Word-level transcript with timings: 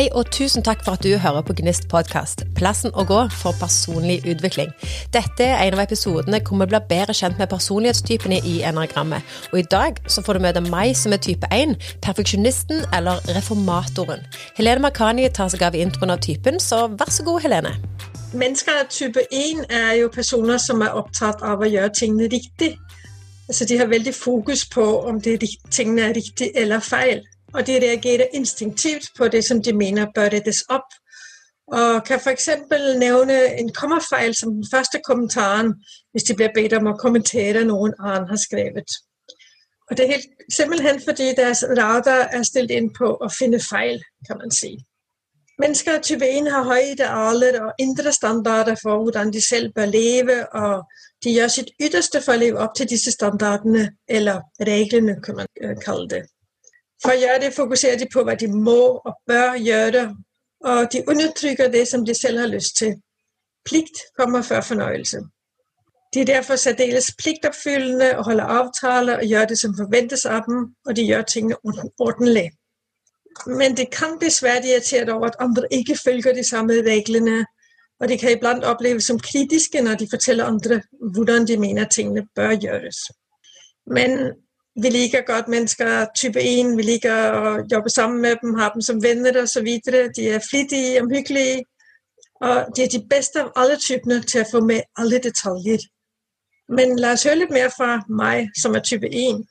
Hei 0.00 0.06
og 0.16 0.30
tusen 0.32 0.62
takk 0.64 0.80
for 0.80 0.96
at 0.96 1.02
du 1.04 1.10
hører 1.20 1.42
på 1.44 1.52
Gnist 1.58 1.82
podkast, 1.92 2.46
plassen 2.56 2.94
å 2.96 3.02
gå 3.04 3.18
for 3.36 3.52
personlig 3.60 4.14
utvikling. 4.24 4.70
Dette 5.12 5.44
er 5.44 5.58
en 5.66 5.74
av 5.76 5.82
episodene 5.82 6.38
hvor 6.40 6.56
vi 6.56 6.68
blir 6.70 6.86
bedre 6.88 7.12
kjent 7.18 7.36
med 7.36 7.50
personlighetstypene 7.50 8.38
i 8.48 8.54
enagrammet. 8.64 9.34
Og 9.52 9.58
i 9.60 9.66
dag 9.74 9.98
så 10.08 10.22
får 10.24 10.38
du 10.38 10.44
møte 10.46 10.62
meg 10.64 10.94
som 10.96 11.12
er 11.12 11.20
type 11.20 11.50
1, 11.52 11.74
perfeksjonisten 12.00 12.80
eller 12.96 13.20
reformatoren. 13.36 14.24
Helene 14.56 14.86
Makani 14.86 15.26
tar 15.36 15.50
seg 15.52 15.66
av 15.68 15.76
introen 15.76 16.14
av 16.14 16.22
typen, 16.24 16.56
så 16.56 16.86
vær 16.94 17.12
så 17.12 17.26
god, 17.26 17.42
Helene. 17.44 17.74
Mennesker 18.32 18.86
type 18.88 19.26
1 19.28 19.66
er 19.68 19.98
jo 19.98 20.08
personer 20.14 20.62
som 20.64 20.80
er 20.80 20.96
opptatt 20.96 21.44
av 21.44 21.60
å 21.60 21.68
gjøre 21.68 21.92
tingene 22.00 22.30
riktig. 22.32 22.70
Altså, 23.50 23.68
de 23.68 23.76
har 23.76 23.92
veldig 23.92 24.16
fokus 24.16 24.64
på 24.64 24.86
om 25.12 25.20
tingene 25.20 26.08
er 26.08 26.16
riktig 26.16 26.54
eller 26.56 26.80
feil 26.80 27.20
og 27.54 27.66
de 27.66 27.80
reagerer 27.80 28.26
instinktivt 28.32 29.10
på 29.18 29.28
det 29.28 29.44
som 29.44 29.62
de 29.62 29.72
mener 29.72 30.06
bør 30.14 30.32
rettes 30.32 30.62
opp. 30.68 30.90
Og 31.72 32.04
kan 32.06 32.20
f.eks. 32.20 32.48
nevne 32.98 33.58
en 33.58 33.72
kommafeil 33.72 34.34
som 34.34 34.52
den 34.54 34.66
første 34.74 35.00
kommentaren 35.04 35.74
hvis 36.12 36.22
de 36.22 36.34
blir 36.34 36.50
bedt 36.54 36.72
om 36.72 36.90
å 36.90 36.98
kommentere 36.98 37.64
noen 37.64 37.94
annen 38.00 38.28
har 38.28 38.40
skrevet. 38.42 38.90
Og 39.90 39.96
Det 39.96 40.04
er 40.04 40.10
helt 40.10 40.54
simpelthen 40.54 41.00
fordi 41.00 41.34
deres 41.34 41.64
radar 41.78 42.28
er 42.32 42.42
stilt 42.42 42.70
inn 42.70 42.90
på 42.94 43.16
å 43.20 43.28
finne 43.38 43.60
feil, 43.70 44.02
kan 44.26 44.38
man 44.38 44.50
si. 44.50 44.76
Mennesker 45.60 45.98
type 46.00 46.24
1 46.24 46.50
har 46.50 46.64
høye 46.64 46.92
idealer 46.92 47.58
og 47.60 47.72
indre 47.78 48.12
standarder 48.12 48.76
for 48.82 49.02
hvordan 49.02 49.32
de 49.32 49.40
selv 49.48 49.74
bør 49.74 49.86
leve, 49.86 50.36
og 50.54 50.84
de 51.24 51.34
gjør 51.34 51.48
sitt 51.48 51.70
ytterste 51.80 52.22
for 52.24 52.32
å 52.32 52.40
leve 52.40 52.62
opp 52.64 52.74
til 52.78 52.88
disse 52.88 53.12
standardene, 53.12 53.90
eller 54.08 54.40
reglene, 54.60 55.18
kan 55.22 55.36
man 55.36 55.50
øh, 55.62 55.76
kalle 55.84 56.08
det. 56.08 56.22
For 57.02 57.12
det 57.40 57.54
fokuserer 57.54 57.98
de 57.98 58.06
på 58.12 58.22
hva 58.22 58.34
de 58.34 58.46
må 58.52 59.00
og 59.04 59.14
bør 59.26 59.56
gjøre, 59.56 60.16
og 60.60 60.92
de 60.92 61.04
undertrykker 61.08 61.68
det 61.68 61.88
som 61.88 62.04
de 62.06 62.14
selv 62.14 62.38
har 62.38 62.46
lyst 62.46 62.76
til. 62.76 62.94
Plikt 63.64 64.02
kommer 64.18 64.42
før 64.42 64.60
fornøyelse. 64.60 65.20
De 66.14 66.20
er 66.20 66.24
derfor 66.24 66.56
særdeles 66.56 67.14
pliktoppfyllende 67.18 68.18
og 68.18 68.24
holder 68.24 68.44
avtaler 68.44 69.16
og 69.16 69.24
gjør 69.24 69.44
det 69.44 69.58
som 69.58 69.76
forventes 69.76 70.24
av 70.24 70.42
dem, 70.46 70.74
og 70.86 70.96
de 70.96 71.06
gjør 71.06 71.22
tingene 71.22 71.56
ordentlig. 71.98 72.50
Men 73.46 73.76
det 73.76 73.90
kan 73.90 74.18
bli 74.18 74.30
svært 74.30 74.64
irritert 74.64 75.08
over 75.08 75.26
at 75.26 75.36
andre 75.38 75.62
ikke 75.70 75.98
følger 76.04 76.34
de 76.34 76.48
samme 76.48 76.72
reglene, 76.72 77.46
og 78.00 78.08
de 78.08 78.18
kan 78.18 78.32
iblant 78.32 78.64
oppleves 78.64 79.04
som 79.04 79.18
kritiske 79.18 79.82
når 79.82 79.94
de 79.94 80.08
forteller 80.10 80.44
andre 80.44 80.82
hvordan 81.14 81.46
de 81.46 81.56
mener 81.56 81.84
tingene 81.84 82.26
bør 82.34 82.56
gjøres. 82.56 82.96
Men 83.86 84.32
vi 84.82 84.88
liker 84.88 85.22
godt 85.26 85.48
mennesker 85.48 86.06
type 86.16 86.40
1, 86.40 86.76
vi 86.76 86.82
liker 86.82 87.36
å 87.36 87.52
jobbe 87.72 87.90
sammen 87.90 88.20
med 88.20 88.36
dem, 88.42 88.54
ha 88.58 88.68
dem 88.74 88.82
som 88.82 89.02
venner 89.02 89.42
osv. 89.42 89.66
De 90.16 90.28
er 90.34 90.44
flittige, 90.50 91.02
omhyggelige. 91.02 91.64
Og 92.40 92.70
de 92.76 92.82
er 92.82 92.92
de 92.92 93.00
beste 93.10 93.42
av 93.42 93.52
alle 93.56 93.76
typene 93.76 94.22
til 94.22 94.42
å 94.42 94.48
få 94.50 94.62
med 94.64 94.86
alle 94.96 95.20
detaljer. 95.20 95.84
Men 96.72 96.96
la 97.02 97.12
oss 97.16 97.26
høre 97.26 97.42
litt 97.42 97.52
mer 97.52 97.68
fra 97.74 97.98
meg, 98.08 98.48
som 98.56 98.76
er 98.78 98.84
type 98.86 99.08
1. 99.10 99.42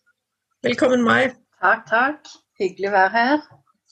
Velkommen, 0.65 1.03
meg. 1.05 1.35
Takk, 1.61 1.85
takk. 1.89 2.31
Hyggelig 2.59 2.89
å 2.89 2.95
være 2.95 3.11
her. 3.13 3.41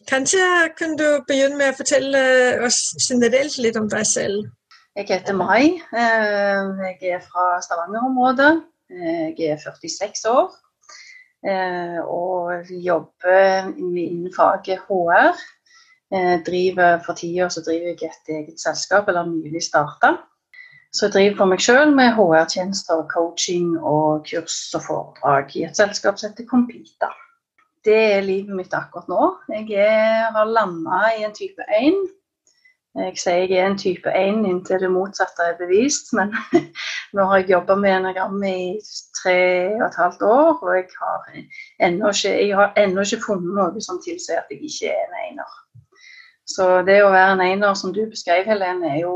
Kanskje 0.08 0.44
kunne 0.80 0.98
du 0.98 1.24
begynne 1.28 1.60
med 1.60 1.74
å 1.74 1.78
fortelle 1.82 2.22
oss 2.66 2.80
generelt 3.04 3.58
litt 3.60 3.78
om 3.80 3.90
deg 3.92 4.08
selv? 4.08 4.48
Jeg 4.98 5.12
heter 5.12 5.36
Mai. 5.38 5.78
Eh, 5.94 6.70
jeg 6.88 7.18
er 7.18 7.22
fra 7.22 7.60
Stavanger-området. 7.62 8.54
Eh, 8.90 9.28
jeg 9.38 9.52
er 9.54 9.60
46 9.62 10.26
år. 10.32 10.48
Eh, 11.46 12.00
og 12.02 12.66
jobber 12.70 13.70
innen 13.78 14.32
faget 14.36 14.80
HR. 14.88 15.38
Eh, 16.14 16.40
driver 16.46 17.00
For 17.06 17.14
tida 17.14 17.48
driver 17.48 17.94
jeg 17.94 18.10
et 18.10 18.34
eget 18.40 18.60
selskap, 18.62 19.08
eller 19.08 19.26
nylig 19.26 19.64
starta. 19.64 20.16
Så 20.94 21.06
jeg 21.06 21.14
driver 21.14 21.38
for 21.38 21.52
meg 21.52 21.62
sjøl 21.62 21.92
med 21.96 22.14
HR-tjenester, 22.16 23.04
coaching 23.12 23.76
og 23.78 24.26
kurs 24.30 24.74
og 24.74 24.86
foredrag 24.88 25.56
i 25.56 25.66
et 25.68 25.78
selskap 25.78 26.18
som 26.18 26.32
heter 26.32 26.48
Compita. 26.48 27.12
Det 27.86 28.00
er 28.18 28.24
livet 28.26 28.56
mitt 28.56 28.74
akkurat 28.74 29.08
nå. 29.12 29.34
Jeg 29.52 29.68
er, 29.84 30.32
har 30.32 30.48
landa 30.48 31.04
i 31.20 31.28
en 31.28 31.36
type 31.36 31.64
1 31.80 32.08
jeg 32.98 33.18
sier 33.22 33.44
jeg 33.46 33.60
er 33.62 33.68
en 33.70 33.78
type 33.78 34.10
1 34.10 34.46
inntil 34.50 34.82
det 34.82 34.90
motsatte 34.90 35.46
er 35.46 35.58
bevist, 35.60 36.14
men 36.18 36.32
nå 37.16 37.26
har 37.30 37.42
jeg 37.42 37.52
jobba 37.54 37.78
med 37.80 37.96
enagram 38.00 38.44
i 38.44 38.80
tre 39.22 39.40
og 39.78 39.86
et 39.88 40.00
halvt 40.02 40.26
år, 40.28 40.52
og 40.62 40.76
jeg 40.76 40.90
har 41.00 41.30
ennå 41.88 42.12
ikke, 42.12 42.34
ikke, 42.44 43.22
funnet 43.24 43.56
noe 43.56 43.84
som 43.84 44.02
tilsier 44.04 44.42
at 44.42 44.52
jeg 44.52 44.68
ikke 44.68 44.92
er 44.92 45.06
en 45.06 45.18
einer. 45.24 45.56
Så 46.48 46.68
det 46.88 47.02
å 47.04 47.12
være 47.12 47.36
en 47.36 47.44
einer, 47.44 47.74
som 47.76 47.94
du 47.96 48.06
beskrev, 48.08 48.46
Helene, 48.48 48.94
er 48.94 49.02
jo 49.02 49.16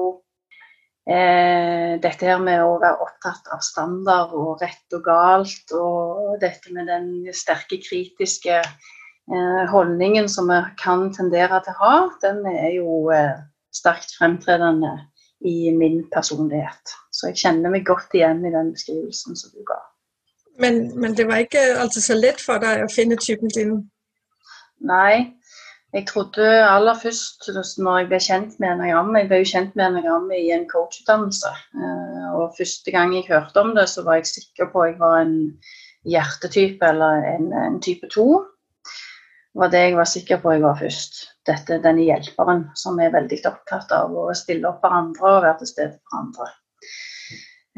eh, 1.07 1.99
dette 2.03 2.27
her 2.27 2.41
med 2.43 2.63
å 2.63 2.79
være 2.81 3.03
opptatt 3.05 3.47
av 3.55 3.63
standard 3.65 4.33
og 4.35 4.63
rett 4.63 4.97
og 4.97 5.05
galt, 5.05 5.75
og 5.75 6.41
dette 6.43 6.73
med 6.75 6.91
den 6.91 7.13
sterke 7.35 7.79
kritiske 7.83 8.57
eh, 8.59 9.63
holdningen 9.71 10.27
som 10.31 10.51
vi 10.51 10.59
kan 10.81 11.07
tendere 11.15 11.61
til 11.63 11.77
å 11.77 11.79
ha, 11.85 11.95
den 12.23 12.43
er 12.51 12.75
jo 12.75 13.07
eh, 13.15 13.39
sterkt 13.71 14.17
fremtredende 14.19 14.97
i 15.47 15.71
min 15.71 16.03
personlighet. 16.11 16.97
Så 17.21 17.29
jeg 17.29 17.41
kjenner 17.43 17.69
meg 17.69 17.83
godt 17.85 18.15
igjen 18.17 18.39
i 18.41 18.53
den 18.53 18.71
beskrivelsen 18.73 19.37
som 19.37 19.51
du 19.53 19.61
ga. 19.67 19.77
Men, 20.61 20.87
men 20.97 21.13
det 21.17 21.27
var 21.29 21.43
ikke 21.43 21.61
alltid 21.77 22.03
så 22.03 22.17
lett 22.17 22.41
for 22.41 22.61
deg 22.61 22.81
å 22.81 22.89
finne 22.89 23.17
typen 23.21 23.53
din? 23.53 23.75
Nei. 24.89 25.37
Jeg 25.93 26.07
trodde 26.07 26.45
aller 26.65 26.95
først 26.95 27.49
når 27.83 27.97
jeg 27.99 28.07
ble 28.09 28.19
kjent 28.23 28.53
med 28.63 28.69
enagrammet 28.77 29.19
Jeg 29.19 29.27
ble 29.27 29.39
jo 29.41 29.49
kjent 29.49 29.73
med 29.75 29.85
enagrammet 29.89 30.39
i 30.39 30.53
en 30.55 30.65
coachutdannelse. 30.71 31.51
Eh, 31.77 32.27
og 32.39 32.55
første 32.57 32.95
gang 32.95 33.13
jeg 33.13 33.27
hørte 33.27 33.61
om 33.61 33.75
det, 33.77 33.85
så 33.91 34.05
var 34.07 34.17
jeg 34.17 34.31
sikker 34.31 34.71
på 34.71 34.85
at 34.85 34.93
jeg 34.93 35.01
var 35.03 35.17
en 35.25 35.35
hjertetype 36.09 36.87
eller 36.87 37.27
en, 37.35 37.51
en 37.53 37.77
type 37.83 38.09
2 38.15 38.25
var 39.59 39.71
det 39.71 39.81
jeg 39.83 39.97
var 39.99 40.07
sikker 40.07 40.39
på 40.41 40.55
jeg 40.55 40.63
var 40.63 40.79
først. 40.79 41.21
Dette, 41.47 41.79
denne 41.83 42.05
hjelperen 42.05 42.67
som 42.77 42.99
er 43.03 43.13
veldig 43.13 43.41
opptatt 43.49 43.91
av 43.95 44.13
å 44.15 44.29
stille 44.37 44.69
opp 44.69 44.79
for 44.83 44.95
andre 44.95 45.31
og 45.35 45.43
være 45.43 45.57
til 45.61 45.71
stede 45.73 45.95
for 45.97 46.21
andre. 46.21 46.47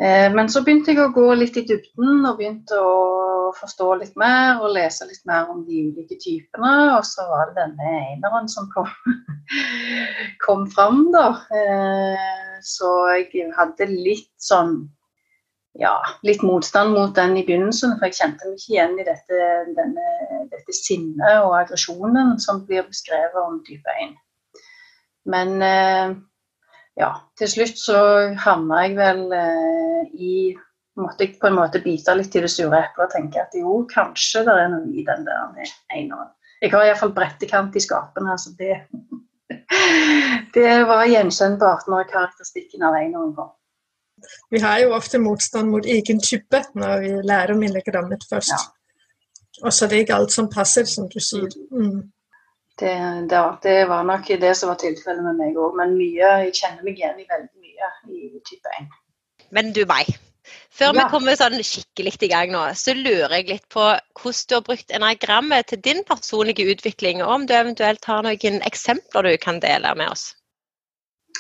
Eh, 0.02 0.30
men 0.34 0.50
så 0.50 0.64
begynte 0.66 0.94
jeg 0.94 1.04
å 1.04 1.12
gå 1.14 1.28
litt 1.38 1.58
i 1.60 1.66
dybden 1.70 2.24
og 2.26 2.40
begynte 2.40 2.80
å 2.82 3.52
forstå 3.54 3.90
litt 4.00 4.16
mer 4.18 4.64
og 4.64 4.74
lese 4.74 5.06
litt 5.06 5.22
mer 5.30 5.52
om 5.54 5.62
de 5.68 5.84
ulike 5.90 6.18
typene. 6.18 6.74
Og 6.98 7.06
så 7.06 7.28
var 7.30 7.52
det 7.52 7.62
denne 7.62 7.94
eineren 8.00 8.50
som 8.50 8.72
kom, 8.74 8.90
kom 10.46 10.66
fram, 10.74 11.06
da. 11.14 11.28
Eh, 11.54 12.58
så 12.66 12.90
jeg 13.14 13.52
hadde 13.58 13.92
litt 13.92 14.32
sånn 14.42 14.78
ja, 15.80 15.96
litt 16.22 16.44
motstand 16.46 16.94
mot 16.94 17.16
den 17.18 17.38
i 17.40 17.46
begynnelsen, 17.46 17.96
for 17.98 18.06
jeg 18.06 18.20
kjente 18.20 18.46
meg 18.46 18.60
ikke 18.60 18.74
igjen 18.76 19.00
i 19.02 19.06
dette, 19.08 19.40
denne, 19.74 20.10
dette 20.52 20.76
sinnet 20.78 21.40
og 21.42 21.56
aggresjonen 21.58 22.36
som 22.42 22.62
blir 22.68 22.86
beskrevet 22.86 23.40
om 23.42 23.58
type 23.66 23.96
1. 24.04 24.14
Men 25.34 25.56
eh, 25.66 26.14
ja, 27.00 27.10
til 27.40 27.50
slutt 27.50 27.80
så 27.82 27.98
havna 28.44 28.84
jeg 28.86 28.96
vel 29.00 29.26
eh, 29.38 30.14
i 30.14 30.36
Måtte 30.94 31.26
jeg 31.26 31.40
på 31.42 31.50
en 31.50 31.56
måte 31.58 31.80
bite 31.82 32.14
litt 32.14 32.36
i 32.38 32.42
det 32.44 32.52
sure 32.54 32.78
eplet 32.78 33.08
og 33.08 33.10
tenke 33.10 33.40
at 33.42 33.56
jo, 33.58 33.80
kanskje 33.90 34.44
det 34.46 34.54
er 34.62 34.68
noe 34.70 34.92
i 34.94 35.02
den 35.08 35.24
der 35.26 35.40
eneren. 35.90 36.28
Jeg 36.62 36.70
har 36.70 36.86
iallfall 36.86 37.16
brettekant 37.16 37.74
i 37.74 37.82
skapene, 37.82 38.36
så 38.38 38.54
det 38.60 38.76
Det 40.54 40.76
var 40.86 41.10
gjenkjennbart 41.10 41.90
når 41.90 42.06
karakteristikken 42.12 42.86
av 42.86 43.00
eneren 43.00 43.34
kom. 43.34 43.50
Vi 44.54 44.62
har 44.62 44.84
jo 44.84 44.94
ofte 44.94 45.18
motstand 45.18 45.74
mot 45.74 45.90
egen 45.90 46.22
type 46.22 46.62
når 46.78 47.02
vi 47.02 47.12
lærer 47.26 47.56
om 47.56 47.66
enagrammet 47.66 48.30
først. 48.30 48.54
Ja. 48.54 49.66
Og 49.66 49.74
så 49.74 49.90
det 49.90 49.98
er 49.98 50.06
ikke 50.06 50.22
alt 50.22 50.34
som 50.34 50.50
passer, 50.54 50.86
som 50.90 51.10
du 51.10 51.18
sier. 51.22 51.50
Mm. 51.74 52.13
Det, 52.80 52.94
det, 53.30 53.40
det, 53.64 53.78
var 53.90 54.04
nok 54.08 54.28
det 54.42 54.52
som 54.58 54.72
var 54.72 54.80
tilfellet 54.82 55.22
med 55.28 55.38
meg 55.38 55.58
òg, 55.62 55.76
men 55.78 55.94
mye, 55.94 56.30
jeg 56.48 56.56
kjenner 56.58 56.86
meg 56.86 56.98
igjen 56.98 57.20
i 57.22 57.28
veldig 57.30 57.62
mye 57.62 57.90
i 58.10 58.44
type 58.50 58.78
1. 58.80 58.88
Men 59.54 59.70
du 59.76 59.84
meg, 59.90 60.10
før 60.74 60.90
ja. 60.90 60.96
vi 60.98 61.04
kommer 61.12 61.38
sånn 61.38 61.60
skikkelig 61.62 62.16
i 62.26 62.32
gang 62.32 62.54
nå, 62.56 62.64
så 62.74 62.96
lurer 62.98 63.36
jeg 63.38 63.52
litt 63.52 63.68
på 63.74 63.84
hvordan 64.18 64.50
du 64.50 64.56
har 64.58 64.66
brukt 64.66 64.96
enagrammet 64.98 65.70
til 65.70 65.84
din 65.86 66.02
personlige 66.08 66.66
utvikling, 66.74 67.22
og 67.22 67.36
om 67.36 67.46
du 67.46 67.54
eventuelt 67.54 68.10
har 68.10 68.26
noen 68.26 68.64
eksempler 68.66 69.30
du 69.30 69.38
kan 69.38 69.62
dele 69.62 69.94
med 70.00 70.10
oss? 70.10 70.32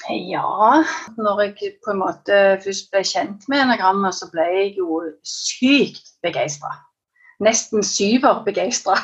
Ja, 0.10 0.84
når 1.18 1.42
jeg 1.42 1.76
på 1.86 1.94
en 1.94 2.02
måte 2.02 2.40
først 2.64 2.90
ble 2.92 3.04
kjent 3.08 3.46
med 3.50 3.64
enagrammet, 3.64 4.16
så 4.18 4.28
ble 4.32 4.46
jeg 4.52 4.74
jo 4.78 5.00
sykt 5.26 6.14
begeistra. 6.26 6.74
Nesten 7.44 7.84
syver 7.88 8.44
begeistra, 8.46 8.98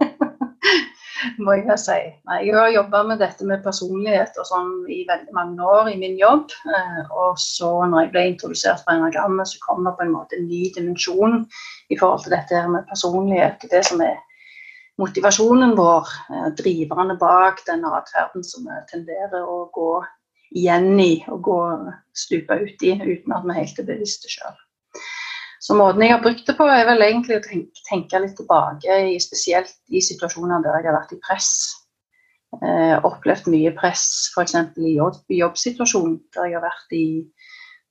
må 1.44 1.56
jeg 1.58 1.78
si. 1.80 1.96
Nei, 2.28 2.38
jeg 2.48 2.56
har 2.56 2.72
jobba 2.74 3.02
med 3.08 3.20
dette 3.22 3.46
med 3.48 3.62
personlighet 3.64 4.36
og 4.40 4.48
sånn 4.48 4.70
i 4.92 5.02
veldig 5.08 5.34
mange 5.36 5.70
år 5.76 5.90
i 5.92 5.96
min 6.00 6.18
jobb. 6.20 6.52
Eh, 6.68 7.00
og 7.10 7.38
så 7.40 7.70
når 7.88 8.06
jeg 8.06 8.12
ble 8.14 8.26
introdusert 8.32 8.84
for 8.84 8.96
enagrammet, 8.96 9.50
så 9.50 9.62
kom 9.64 9.84
det 9.86 9.94
på 9.98 10.06
en 10.06 10.14
måte 10.14 10.38
en 10.38 10.48
ny 10.48 10.66
dimensjon 10.76 11.42
i 11.90 11.98
forhold 12.00 12.24
til 12.24 12.36
dette 12.36 12.64
med 12.72 12.88
personlighet. 12.90 13.66
Det 13.70 13.84
som 13.88 14.02
er 14.04 14.18
motivasjonen 15.00 15.74
vår, 15.78 16.12
eh, 16.30 16.50
driverne 16.60 17.18
bak 17.20 17.64
den 17.66 17.86
atferden 17.88 18.44
som 18.46 18.68
vi 18.68 18.82
tenderer 18.92 19.42
å 19.42 19.64
gå 19.74 19.94
igjen 20.54 21.00
i 21.00 21.24
og 21.32 21.40
gå 21.42 21.60
stupe 22.14 22.60
ut 22.62 22.86
i 22.86 22.94
uten 23.00 23.34
at 23.34 23.46
vi 23.46 23.58
helt 23.58 23.80
er 23.80 23.90
bevisste 23.90 24.30
sjøl. 24.30 24.54
Så 25.64 25.76
måten 25.78 26.02
jeg 26.04 26.12
har 26.12 26.20
brukt 26.20 26.44
det 26.44 26.56
på, 26.58 26.66
er 26.68 26.84
vel 26.84 27.00
egentlig 27.06 27.38
å 27.38 27.44
tenke, 27.44 27.84
tenke 27.88 28.20
litt 28.20 28.34
tilbake, 28.36 28.98
i, 29.08 29.16
spesielt 29.22 29.72
i 29.88 30.02
situasjoner 30.04 30.60
der 30.64 30.76
jeg 30.76 30.90
har 30.90 30.98
vært 30.98 31.14
i 31.16 31.20
press. 31.24 31.52
Eh, 32.60 32.96
opplevd 33.08 33.48
mye 33.50 33.72
press 33.74 34.04
f.eks. 34.34 34.58
i 34.76 34.96
jobb, 34.98 35.22
jobbsituasjonen, 35.32 36.18
der 36.36 36.50
jeg 36.50 36.58
har 36.58 36.66
vært 36.66 36.92
i 36.98 37.06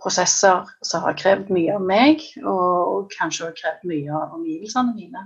prosesser 0.04 0.70
som 0.86 1.08
har 1.08 1.18
krevd 1.18 1.50
mye 1.56 1.74
av 1.74 1.88
meg, 1.88 2.22
og, 2.44 2.76
og 2.92 3.16
kanskje 3.16 3.48
også 3.48 3.64
krevd 3.64 3.90
mye 3.90 4.20
av 4.22 4.38
omgivelsene 4.38 4.94
mine. 4.94 5.26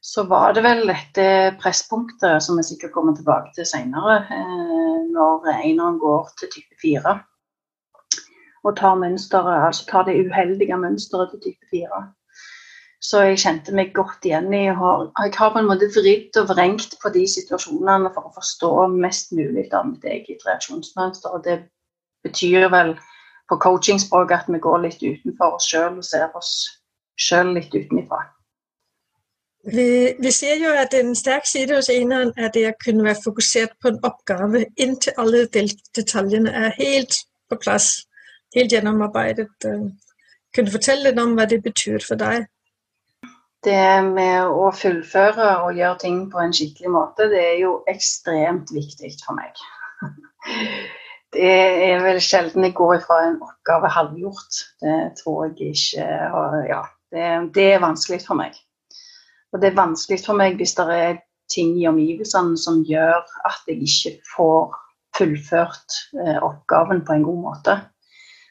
Så 0.00 0.24
var 0.30 0.54
det 0.54 0.62
vel 0.64 0.86
dette 0.88 1.26
presspunktet 1.60 2.46
som 2.46 2.56
vi 2.56 2.64
sikkert 2.68 2.94
kommer 2.94 3.18
tilbake 3.18 3.50
til 3.58 3.66
senere, 3.68 4.22
eh, 4.38 5.02
når 5.10 5.50
eneren 5.58 5.98
går 6.00 6.30
til 6.38 6.54
type 6.54 6.78
4 6.86 7.18
og 8.64 8.76
tar 8.76 8.96
mønsteret, 9.00 9.66
altså 9.66 9.86
tar 9.88 10.08
det 10.08 10.18
uheldige 10.26 10.76
mønsteret 10.76 11.30
til 11.32 11.40
type 11.46 11.70
4. 11.70 12.00
Så 13.00 13.22
jeg 13.24 13.38
kjente 13.40 13.72
meg 13.72 13.94
godt 13.96 14.26
igjen 14.28 14.52
i 14.52 14.66
Jeg 14.66 14.74
har 14.76 15.52
på 15.52 15.58
en 15.58 15.68
måte 15.70 15.88
vridd 15.94 16.36
og 16.36 16.50
vrengt 16.50 16.98
på 17.02 17.12
de 17.14 17.22
situasjonene 17.34 18.10
for 18.14 18.28
å 18.28 18.34
forstå 18.34 18.72
mest 18.92 19.32
mulig 19.32 19.70
av 19.72 19.86
mitt 19.88 20.04
eget 20.04 20.44
reaksjonsmønster. 20.46 21.32
Og 21.32 21.44
det 21.46 21.62
betyr 22.24 22.68
vel 22.68 22.92
på 23.48 23.56
coachingspråk 23.56 24.34
at 24.36 24.52
vi 24.52 24.60
går 24.60 24.84
litt 24.84 25.00
utenfor 25.00 25.56
oss 25.56 25.70
sjøl 25.72 25.96
og 25.96 26.04
ser 26.04 26.28
oss 26.36 26.52
sjøl 27.16 27.54
litt 27.56 27.72
utenfra. 27.72 28.20
Vi, 29.64 30.14
vi, 30.20 30.30
ser 30.32 30.60
jo 30.60 30.70
at 30.72 30.94
en 30.96 31.12
sterk 31.16 31.48
side 31.48 31.76
hos 31.76 31.90
eneren 31.92 32.30
er 32.36 32.52
det 32.52 32.66
å 32.68 32.76
kunne 32.84 33.04
være 33.04 33.20
fokusert 33.24 33.74
på 33.80 33.90
en 33.90 33.98
oppgave 34.08 34.62
inntil 34.80 35.16
alle 35.20 35.42
detaljene 35.52 36.52
er 36.52 36.72
helt 36.78 37.18
på 37.50 37.58
plass 37.60 37.90
helt 38.56 38.72
gjennomarbeidet. 38.72 39.52
Øh, 39.66 39.90
kunne 40.54 40.66
du 40.66 40.74
fortelle 40.74 41.10
litt 41.10 41.20
om 41.22 41.36
hva 41.38 41.46
det 41.50 41.60
betyr 41.64 42.02
for 42.04 42.20
deg? 42.20 42.48
Det 43.64 44.04
med 44.06 44.48
å 44.48 44.70
fullføre 44.72 45.50
og 45.66 45.76
gjøre 45.76 46.00
ting 46.00 46.22
på 46.32 46.40
en 46.40 46.54
skikkelig 46.56 46.94
måte, 46.94 47.28
det 47.28 47.42
er 47.44 47.58
jo 47.60 47.74
ekstremt 47.92 48.72
viktig 48.72 49.12
for 49.24 49.36
meg. 49.38 49.60
Det 51.30 51.46
er 51.46 52.00
vel 52.02 52.16
sjelden 52.18 52.64
jeg 52.66 52.72
går 52.74 52.96
ifra 52.96 53.20
en 53.22 53.36
oppgave 53.46 53.86
halvgjort. 53.94 54.56
Det 54.82 54.96
tror 55.20 55.44
jeg 55.46 55.76
ikke 55.76 56.06
Ja, 56.66 56.80
det, 57.14 57.26
det 57.54 57.66
er 57.76 57.84
vanskelig 57.84 58.24
for 58.24 58.34
meg. 58.40 58.56
Og 59.52 59.62
det 59.62 59.70
er 59.70 59.78
vanskelig 59.78 60.18
for 60.24 60.38
meg 60.40 60.58
hvis 60.58 60.74
det 60.74 60.88
er 60.90 61.20
ting 61.54 61.76
i 61.78 61.86
omgivelsene 61.86 62.58
som 62.58 62.82
gjør 62.86 63.22
at 63.46 63.70
jeg 63.70 63.78
ikke 63.86 64.16
får 64.32 64.74
fullført 65.18 66.00
eh, 66.18 66.38
oppgaven 66.42 67.04
på 67.06 67.16
en 67.16 67.26
god 67.26 67.40
måte. 67.44 67.78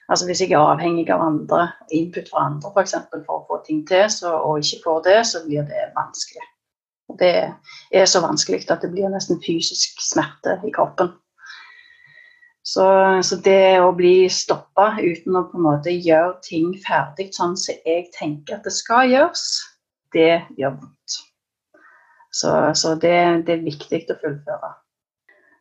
Altså 0.10 0.26
Hvis 0.26 0.42
jeg 0.42 0.52
er 0.52 0.66
avhengig 0.66 1.10
av 1.14 1.22
andre, 1.22 1.68
input 1.94 2.30
fra 2.32 2.48
andre 2.50 2.72
f.eks. 2.74 2.96
For, 3.12 3.26
for 3.28 3.42
å 3.42 3.46
få 3.50 3.60
ting 3.68 3.84
til, 3.88 4.08
så, 4.10 4.34
og 4.42 4.64
ikke 4.64 4.82
får 4.84 5.04
det, 5.06 5.20
så 5.30 5.44
blir 5.46 5.68
det 5.70 5.90
vanskelig. 5.98 6.48
Det 7.20 7.34
er 7.94 8.06
så 8.10 8.22
vanskelig 8.22 8.66
at 8.70 8.82
det 8.82 8.92
blir 8.94 9.10
nesten 9.10 9.42
fysisk 9.46 10.02
smerte 10.02 10.60
i 10.66 10.74
kroppen. 10.74 11.14
Så, 12.66 12.86
så 13.26 13.38
det 13.46 13.80
å 13.82 13.94
bli 13.98 14.28
stoppa 14.30 14.92
uten 15.00 15.38
å 15.38 15.46
på 15.50 15.58
en 15.58 15.66
måte 15.66 15.94
gjøre 15.94 16.36
ting 16.46 16.74
ferdig 16.84 17.30
sånn 17.34 17.56
som 17.58 17.78
jeg 17.88 18.10
tenker 18.18 18.60
at 18.60 18.68
det 18.68 18.76
skal 18.76 19.10
gjøres, 19.10 19.46
det 20.14 20.44
gjør 20.60 20.76
vondt. 20.76 21.18
Så, 22.30 22.52
så 22.78 22.94
det, 23.02 23.16
det, 23.48 23.56
er 23.56 23.66
viktig 23.66 24.04
å 24.10 24.20
fullføre. 24.22 24.74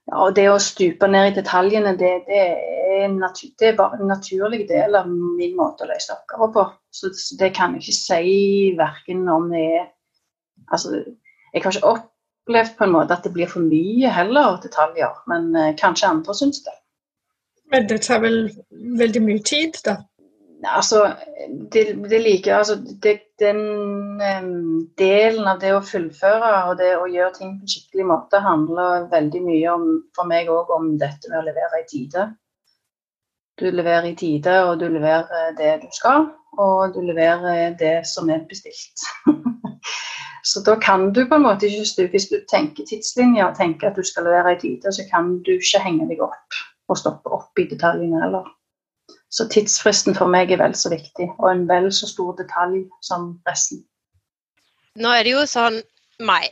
Ja, 0.09 0.23
og 0.25 0.35
det 0.39 0.47
å 0.49 0.57
stupe 0.63 1.09
ned 1.11 1.31
i 1.31 1.37
detaljene, 1.37 1.93
det, 2.01 2.13
det, 2.29 2.41
er, 2.41 3.09
natur, 3.13 3.51
det, 3.61 3.73
er, 3.73 3.77
bare 3.77 3.99
en 3.99 4.09
naturlig 4.09 4.63
del 4.71 4.97
av 4.97 5.09
min 5.11 5.57
måte 5.57 5.85
å 5.85 5.91
løse 5.91 6.15
oppgaver 6.15 6.53
på. 6.55 6.65
Så 6.97 7.13
det 7.41 7.53
kan 7.57 7.77
jeg 7.77 7.85
ikke 7.85 7.99
si 7.99 8.33
verken 8.79 9.29
om 9.33 9.53
det 9.53 9.69
er 9.83 9.87
Altså, 10.69 10.99
jeg 11.55 11.63
har 11.65 11.73
ikke 11.73 11.91
opplevd 11.95 12.73
på 12.77 12.85
en 12.85 12.91
måte 12.93 13.15
at 13.15 13.25
det 13.25 13.31
blir 13.33 13.49
for 13.49 13.65
mye 13.65 14.11
heller 14.13 14.59
detaljer, 14.61 15.15
men 15.31 15.47
eh, 15.57 15.71
kanskje 15.81 16.11
andre 16.11 16.35
syns 16.37 16.59
det. 16.67 16.75
Men 17.73 17.87
det 17.89 18.03
tar 18.05 18.21
vel 18.21 18.37
veldig 18.99 19.23
mye 19.25 19.41
tid, 19.49 19.79
da? 19.87 19.95
Altså, 20.67 21.13
det, 21.73 22.11
det 22.11 22.19
like, 22.23 22.55
altså 22.55 22.75
det, 23.03 23.21
den 23.39 23.61
um, 24.21 24.89
delen 24.99 25.47
av 25.47 25.61
det 25.63 25.71
å 25.77 25.85
fullføre 25.85 26.51
og 26.67 26.81
det 26.81 26.97
å 26.99 27.07
gjøre 27.07 27.35
ting 27.37 27.53
på 27.59 27.63
en 27.63 27.71
skikkelig 27.71 28.07
måte 28.09 28.41
handler 28.43 29.07
veldig 29.13 29.43
mye 29.45 29.77
om, 29.77 29.87
for 30.19 30.27
meg 30.27 30.51
òg 30.51 30.73
om 30.75 30.97
dette 30.99 31.31
med 31.31 31.39
å 31.39 31.47
levere 31.47 31.83
i 31.83 31.87
tide. 31.91 32.27
Du 33.59 33.69
leverer 33.71 34.11
i 34.11 34.17
tide, 34.19 34.57
og 34.67 34.79
du 34.83 34.89
leverer 34.91 35.55
det 35.59 35.79
du 35.83 35.89
skal, 35.95 36.29
og 36.59 36.95
du 36.95 37.01
leverer 37.07 37.75
det 37.79 37.97
som 38.07 38.31
er 38.31 38.43
bestilt. 38.51 39.07
så 40.51 40.63
da 40.67 40.75
kan 40.83 41.11
du 41.15 41.25
på 41.27 41.39
en 41.39 41.47
måte 41.47 41.67
ikke 41.67 42.07
Hvis 42.13 42.29
du 42.31 42.39
tenker 42.51 42.87
tidslinjer 42.87 43.47
og 43.47 43.59
tenker 43.59 43.91
at 43.91 43.99
du 43.99 44.07
skal 44.07 44.27
levere 44.27 44.55
i 44.55 44.61
tide, 44.63 44.93
så 44.95 45.07
kan 45.11 45.37
du 45.47 45.55
ikke 45.59 45.83
henge 45.87 46.11
deg 46.11 46.23
opp 46.23 46.63
og 46.89 46.99
stoppe 46.99 47.35
opp 47.35 47.59
i 47.59 47.67
detaljene 47.71 48.23
heller. 48.23 48.47
Så 49.31 49.45
tidsfristen 49.53 50.17
for 50.17 50.31
meg 50.33 50.53
er 50.53 50.63
vel 50.63 50.75
så 50.79 50.91
viktig, 50.93 51.29
og 51.37 51.51
en 51.51 51.67
vel 51.69 51.91
så 51.93 52.09
stor 52.09 52.33
detalj 52.39 52.87
som 53.05 53.35
resten. 53.49 53.85
Nå 54.99 55.13
er 55.15 55.27
det 55.27 55.35
jo 55.37 55.45
sånn, 55.47 55.83
Mai, 56.25 56.49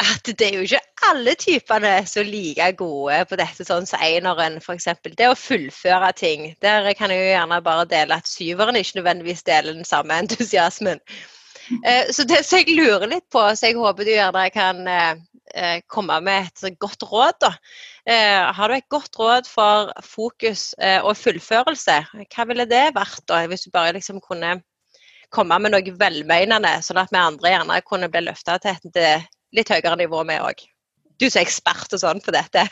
at 0.00 0.24
det 0.24 0.46
er 0.46 0.54
jo 0.56 0.62
ikke 0.64 0.80
alle 1.10 1.34
typene 1.36 1.90
som 2.08 2.22
er 2.22 2.30
like 2.30 2.68
gode 2.78 3.18
på 3.28 3.36
dette, 3.40 3.66
sånn 3.66 3.88
som 3.88 4.00
eineren 4.04 4.56
f.eks. 4.60 4.88
Det 5.18 5.28
å 5.28 5.36
fullføre 5.36 6.12
ting. 6.16 6.46
Der 6.64 6.88
kan 6.96 7.12
jeg 7.12 7.24
jo 7.24 7.34
gjerne 7.34 7.60
bare 7.66 7.88
dele 7.90 8.16
at 8.20 8.30
syveren 8.30 8.78
ikke 8.80 9.00
nødvendigvis 9.00 9.44
deler 9.44 9.76
den 9.76 9.88
samme 9.88 10.16
entusiasmen. 10.22 11.02
Eh, 11.84 12.10
så 12.14 12.24
det 12.26 12.42
som 12.46 12.62
jeg 12.62 12.78
lurer 12.78 13.06
litt 13.10 13.26
på, 13.32 13.42
så 13.54 13.70
jeg 13.70 13.78
håper 13.78 14.06
du 14.06 14.12
gjerne 14.14 14.46
kan 14.54 14.80
eh, 14.90 15.20
eh, 15.54 15.78
komme 15.90 16.18
med 16.24 16.48
et 16.48 16.78
godt 16.80 17.04
råd. 17.10 17.40
da. 17.44 17.54
Eh, 18.10 18.42
har 18.56 18.68
du 18.68 18.74
et 18.74 18.88
godt 18.90 19.14
råd 19.20 19.46
for 19.46 19.92
fokus 20.02 20.72
eh, 20.82 20.98
og 21.04 21.14
fullførelse? 21.18 21.98
Hva 22.32 22.46
ville 22.48 22.66
det 22.66 22.88
vært 22.96 23.22
da, 23.30 23.44
hvis 23.46 23.68
du 23.68 23.70
bare 23.74 23.94
liksom 23.94 24.18
kunne 24.24 24.56
komme 25.30 25.58
med 25.62 25.76
noe 25.76 25.94
velmenende, 26.00 26.72
sånn 26.82 26.98
at 27.04 27.12
vi 27.14 27.20
andre 27.20 27.52
gjerne 27.52 27.78
kunne 27.86 28.08
bli 28.10 28.24
løfta 28.26 28.58
til 28.58 28.74
et 28.74 29.30
litt 29.54 29.70
høyere 29.70 29.94
nivå, 30.00 30.24
vi 30.26 30.40
òg? 30.42 30.64
Du 31.22 31.28
som 31.28 31.38
er 31.38 31.46
ekspert 31.46 31.94
og 31.94 32.02
sånn 32.02 32.22
på 32.24 32.34
dette. 32.34 32.66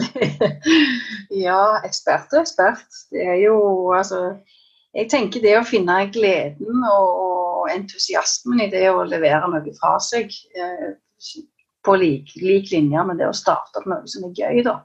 ja, 1.44 1.60
ekspert 1.84 2.32
og 2.32 2.46
ekspert. 2.46 2.88
Det 3.12 3.26
er 3.26 3.36
jo 3.42 3.58
altså 3.92 4.38
Jeg 4.96 5.06
tenker 5.12 5.42
det 5.44 5.52
å 5.58 5.66
finne 5.66 6.00
gleden 6.10 6.80
og 6.88 7.68
entusiasmen 7.70 8.64
i 8.64 8.70
det 8.72 8.88
å 8.90 9.04
levere 9.06 9.46
noe 9.52 9.74
fra 9.76 9.98
seg 10.02 10.32
eh, 10.56 10.88
på 11.86 11.96
lik, 11.96 12.32
lik 12.36 12.70
linje 12.72 13.04
med 13.08 13.20
det 13.20 13.28
å 13.30 13.36
starte 13.36 13.80
opp 13.80 13.88
noe 13.88 14.08
som 14.10 14.26
er 14.28 14.36
gøy, 14.36 14.62
da. 14.66 14.80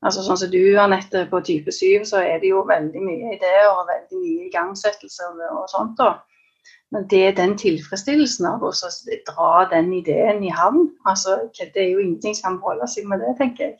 Altså 0.00 0.22
Sånn 0.24 0.38
som 0.40 0.50
du, 0.52 0.62
Anette, 0.80 1.26
på 1.28 1.42
type 1.44 1.72
7, 1.76 2.06
så 2.08 2.22
er 2.24 2.40
det 2.40 2.54
jo 2.54 2.64
veldig 2.68 3.02
mye 3.04 3.34
ideer 3.36 3.68
og 3.68 3.84
veldig 3.90 4.20
mye 4.22 4.46
igangsettelser 4.48 5.42
og 5.50 5.66
sånt. 5.68 5.98
da. 6.00 6.14
Men 6.90 7.04
det 7.10 7.20
er 7.26 7.36
den 7.36 7.52
tilfredsstillelsen 7.60 8.48
av 8.48 8.64
å 8.64 8.72
dra 9.28 9.50
den 9.70 9.92
ideen 9.94 10.42
i 10.42 10.50
havn. 10.50 10.88
altså 11.06 11.36
Det 11.58 11.76
er 11.76 11.90
jo 11.92 12.00
ingenting 12.00 12.34
som 12.34 12.56
kan 12.56 12.60
måle 12.64 12.88
seg 12.88 13.06
med 13.06 13.20
det, 13.20 13.36
tenker 13.38 13.70
jeg. 13.70 13.78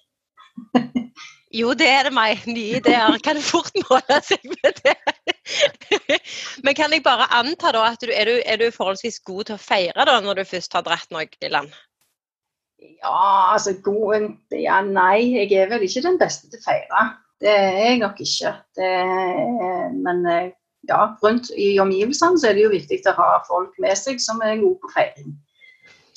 Jo, 1.50 1.72
det 1.74 1.88
er 1.90 2.06
det 2.06 2.12
meg. 2.14 2.44
Nye 2.46 2.78
ideer 2.78 3.16
kan 3.26 3.40
fort 3.42 3.74
måle 3.88 4.20
seg 4.22 4.44
med 4.46 4.76
det. 4.84 4.94
Men 6.64 6.76
kan 6.78 6.92
jeg 6.94 7.02
bare 7.02 7.26
anta 7.34 7.72
da 7.74 7.88
at 7.88 8.04
du 8.06 8.12
er, 8.14 8.30
du, 8.30 8.38
er 8.46 8.60
du 8.60 8.68
forholdsvis 8.70 9.18
god 9.26 9.48
til 9.48 9.56
å 9.56 9.62
feire 9.62 10.06
da, 10.06 10.20
når 10.22 10.38
du 10.38 10.44
først 10.46 10.78
har 10.78 10.86
dratt 10.86 11.10
noe 11.10 11.26
i 11.26 11.50
land? 11.50 11.74
Ja, 12.80 13.52
altså 13.52 13.74
god 13.84 14.30
ja, 14.52 14.80
Nei, 14.84 15.32
jeg 15.36 15.52
er 15.52 15.68
vel 15.72 15.84
ikke 15.84 16.04
den 16.04 16.18
beste 16.20 16.48
til 16.50 16.60
å 16.60 16.64
feire. 16.64 17.04
Det 17.40 17.52
er 17.52 17.76
jeg 17.80 18.00
nok 18.00 18.20
ikke. 18.20 18.54
Det, 18.76 18.88
men 20.04 20.26
eh, 20.28 20.50
ja, 20.88 21.04
rundt 21.22 21.50
i 21.56 21.72
omgivelsene 21.80 22.40
så 22.40 22.50
er 22.50 22.56
det 22.56 22.66
jo 22.66 22.72
viktig 22.72 23.00
å 23.08 23.16
ha 23.16 23.30
folk 23.48 23.76
med 23.80 23.96
seg 24.00 24.20
som 24.22 24.42
er 24.44 24.60
gode 24.60 24.80
på 24.82 24.92
feiring. 24.96 25.32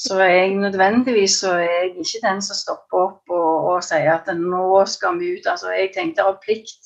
Så 0.04 0.18
jeg 0.20 0.56
nødvendigvis 0.58 1.38
så 1.44 1.54
er 1.62 1.70
jeg 1.70 1.90
ikke 2.04 2.22
den 2.26 2.42
som 2.44 2.58
stopper 2.58 3.06
opp 3.06 3.32
og, 3.32 3.68
og 3.72 3.84
sier 3.86 4.10
at 4.18 4.28
nå 4.36 4.82
skal 4.90 5.20
vi 5.20 5.36
ut. 5.38 5.48
Altså, 5.48 5.72
jeg 5.72 5.94
tenkte 5.96 6.26
av 6.28 6.40
plikt 6.44 6.80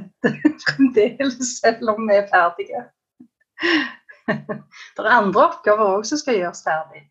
fremdeles, 0.64 1.58
selv 1.60 1.94
om 1.94 2.08
vi 2.08 2.18
er 2.18 2.30
ferdige. 2.32 2.86
Det 4.96 5.04
er 5.04 5.12
andre 5.12 5.42
oppgaver 5.50 5.98
òg 5.98 6.06
som 6.08 6.18
skal 6.18 6.40
gjøres 6.40 6.64
ferdig. 6.64 7.04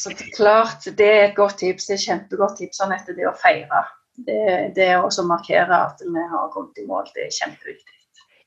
Så 0.00 0.12
det, 0.16 0.30
klart, 0.36 0.86
det 0.98 1.06
er 1.06 1.24
et 1.28 1.36
godt 1.36 1.58
tips. 1.60 1.86
Det 1.86 1.94
er 1.94 1.98
et 1.98 2.06
kjempegodt 2.06 2.58
tips 2.58 2.80
Anette, 2.84 3.16
det 3.16 3.26
å 3.28 3.34
feire. 3.36 3.82
Det, 4.20 4.38
det 4.76 4.90
å 4.98 5.24
markere 5.28 5.82
at 5.86 6.00
vi 6.04 6.22
har 6.32 6.52
kommet 6.54 6.80
i 6.80 6.86
mål, 6.88 7.08
det 7.14 7.26
er 7.28 7.34
kjempeviktig. 7.34 7.96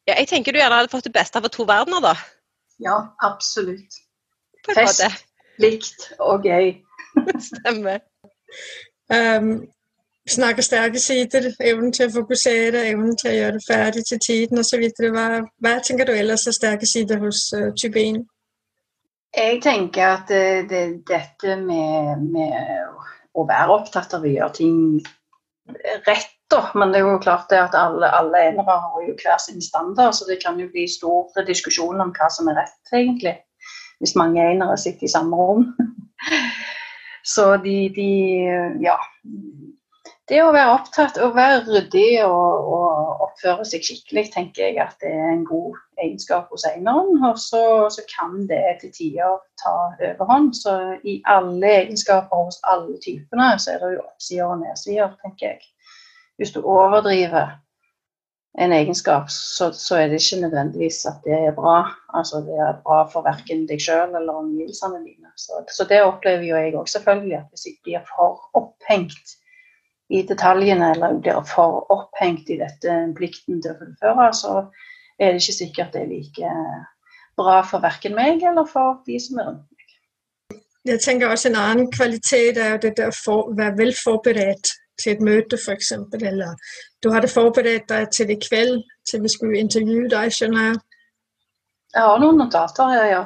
Ja, 0.07 0.17
jeg 0.17 0.27
tenker 0.27 0.51
du 0.51 0.59
gjerne 0.59 0.81
hadde 0.81 0.91
fått 0.91 1.07
det 1.07 1.13
beste 1.15 1.39
av 1.39 1.47
to 1.53 1.65
verdener, 1.67 2.01
da? 2.03 2.15
Ja, 2.83 2.97
absolutt. 3.23 4.01
Fest, 4.67 5.03
Likt 5.61 6.09
og 6.19 6.45
gøy. 6.47 6.73
Stemmer. 7.49 8.01
Um, 9.13 9.67
snakker 10.29 10.65
sterke 10.65 10.99
sider, 10.99 11.51
evnen 11.61 11.93
til 11.93 12.09
å 12.09 12.13
fokusere, 12.17 12.87
evnen 12.89 13.17
til 13.19 13.31
å 13.31 13.35
gjøre 13.35 13.59
det 13.59 13.65
ferdig 13.67 14.05
til 14.09 14.21
tiden 14.25 14.61
osv. 14.63 14.85
Hva, 15.13 15.27
hva 15.61 15.73
tenker 15.85 16.09
du 16.09 16.13
ellers 16.15 16.47
er 16.49 16.57
sterke 16.57 16.89
sider 16.89 17.21
hos 17.23 17.45
uh, 17.55 17.69
type 17.79 17.99
1? 18.01 18.23
Jeg 19.33 19.61
tenker 19.65 20.19
at 20.19 20.29
det, 20.29 20.69
det, 20.69 20.83
dette 21.09 21.55
med, 21.57 22.21
med, 22.35 22.97
å 23.33 23.45
være 23.49 23.79
opptatt 23.79 24.13
av 24.13 24.25
å 24.25 24.29
gjøre 24.29 24.53
ting 24.59 24.77
rett, 26.05 26.35
da. 26.53 26.67
Men 26.77 26.93
det 26.93 27.01
er 27.01 27.07
jo 27.07 27.21
klart 27.23 27.49
det 27.49 27.57
at 27.61 27.77
alle, 27.77 28.11
alle 28.13 28.43
enere 28.51 28.77
har 28.83 29.07
jo 29.07 29.15
hver 29.17 29.39
sin 29.41 29.63
standard, 29.63 30.13
så 30.13 30.27
det 30.29 30.37
kan 30.43 30.59
jo 30.61 30.69
bli 30.69 30.85
store 30.89 31.45
diskusjoner 31.47 32.05
om 32.05 32.13
hva 32.13 32.29
som 32.33 32.51
er 32.51 32.61
rett, 32.61 32.93
egentlig. 32.93 33.39
Hvis 34.03 34.17
mange 34.19 34.43
enere 34.43 34.77
sitter 34.77 35.07
i 35.07 35.13
samme 35.15 35.39
rom. 35.39 35.65
Så 37.23 37.55
de, 37.63 37.87
de 37.95 38.09
Ja. 38.83 38.97
Det 40.31 40.37
å 40.39 40.53
være 40.55 40.75
opptatt, 40.77 41.17
og 41.19 41.33
være 41.35 41.63
ryddig 41.67 42.21
og, 42.23 42.67
og 42.75 43.23
oppføre 43.25 43.65
seg 43.67 43.83
skikkelig, 43.83 44.29
tenker 44.31 44.69
jeg 44.69 44.77
at 44.79 44.95
det 45.03 45.11
er 45.11 45.33
en 45.33 45.43
god 45.43 45.75
egenskap 45.99 46.53
hos 46.53 46.63
eneren. 46.69 47.17
Og 47.27 47.41
så, 47.43 47.63
så 47.91 48.05
kan 48.07 48.45
det 48.47 48.61
til 48.79 48.93
tider 48.95 49.41
ta 49.59 49.73
overhånd. 49.97 50.53
Så 50.55 50.77
i 51.03 51.17
alle 51.27 51.73
egenskaper 51.81 52.45
hos 52.45 52.61
alle 52.71 52.95
typene 53.03 53.49
så 53.59 53.75
er 53.75 53.83
det 53.83 53.91
jo 53.97 54.05
oppsider 54.05 54.47
og 54.47 54.63
nedsider, 54.63 55.11
tenker 55.25 55.49
jeg. 55.49 55.67
Hvis 56.39 56.55
du 56.55 56.63
overdriver 56.63 57.57
en 58.63 58.71
egenskap, 58.71 59.27
så, 59.29 59.73
så, 59.75 59.99
er 59.99 60.07
det 60.07 60.21
ikke 60.21 60.41
nødvendigvis 60.45 61.03
at 61.09 61.19
det 61.27 61.35
er 61.49 61.55
bra. 61.59 61.83
Altså 62.15 62.39
det 62.47 62.57
er 62.63 62.81
bra 62.85 63.03
for 63.11 63.27
verken 63.27 63.67
deg 63.67 63.81
sjøl 63.81 64.15
eller 64.15 64.39
omgivelsene 64.39 65.03
dine. 65.03 65.35
Så, 65.35 65.65
så, 65.67 65.83
det 65.89 66.03
opplever 66.05 66.47
jo 66.47 66.59
jeg 66.63 66.75
òg, 66.79 66.87
selvfølgelig. 66.95 67.39
At 67.43 67.51
hvis 67.51 67.65
jeg 67.67 67.79
blir 67.83 68.11
for 68.15 68.45
opphengt 68.55 69.39
i 70.09 70.23
detaljene 70.27 70.91
eller 70.95 71.19
blir 71.21 71.43
for 71.47 71.85
opphengt 71.93 72.49
i 72.51 72.59
dette 72.59 72.97
plikten 73.17 73.61
til 73.63 73.73
å 73.73 73.79
fullføre, 73.79 74.27
så 74.35 74.55
er 75.19 75.33
det 75.33 75.43
ikke 75.43 75.59
sikkert 75.59 75.93
det 75.95 76.03
er 76.03 76.11
like 76.11 76.55
bra 77.39 77.61
for 77.65 77.83
verken 77.83 78.15
meg 78.17 78.43
eller 78.43 78.67
for 78.69 78.99
de 79.07 79.19
som 79.21 79.39
er 79.39 79.49
rundt 79.49 79.65
meg. 79.69 80.59
Jeg 80.83 80.99
tenker 80.99 81.31
også 81.31 81.49
En 81.49 81.55
annen 81.55 81.91
kvalitet 81.91 82.57
er 82.59 82.77
det 82.77 82.97
der 82.97 83.13
å 83.31 83.37
være 83.55 83.77
vel 83.77 83.93
forberedt 83.95 84.73
til 84.99 85.15
et 85.15 85.21
møte, 85.23 85.57
f.eks. 85.57 85.93
Eller 86.19 86.55
du 87.03 87.09
hadde 87.13 87.31
forberedt 87.31 87.87
deg 87.89 88.09
til 88.11 88.33
i 88.33 88.39
kveld, 88.39 88.83
til 89.09 89.23
vi 89.23 89.31
skulle 89.31 89.61
intervjue 89.63 90.09
deg, 90.11 90.33
skjønner 90.35 90.67
jeg? 90.67 90.81
Jeg 91.93 92.09
har 92.09 92.19
noen 92.21 92.41
notater, 92.41 92.93
ja, 92.97 93.05
ja. 93.09 93.23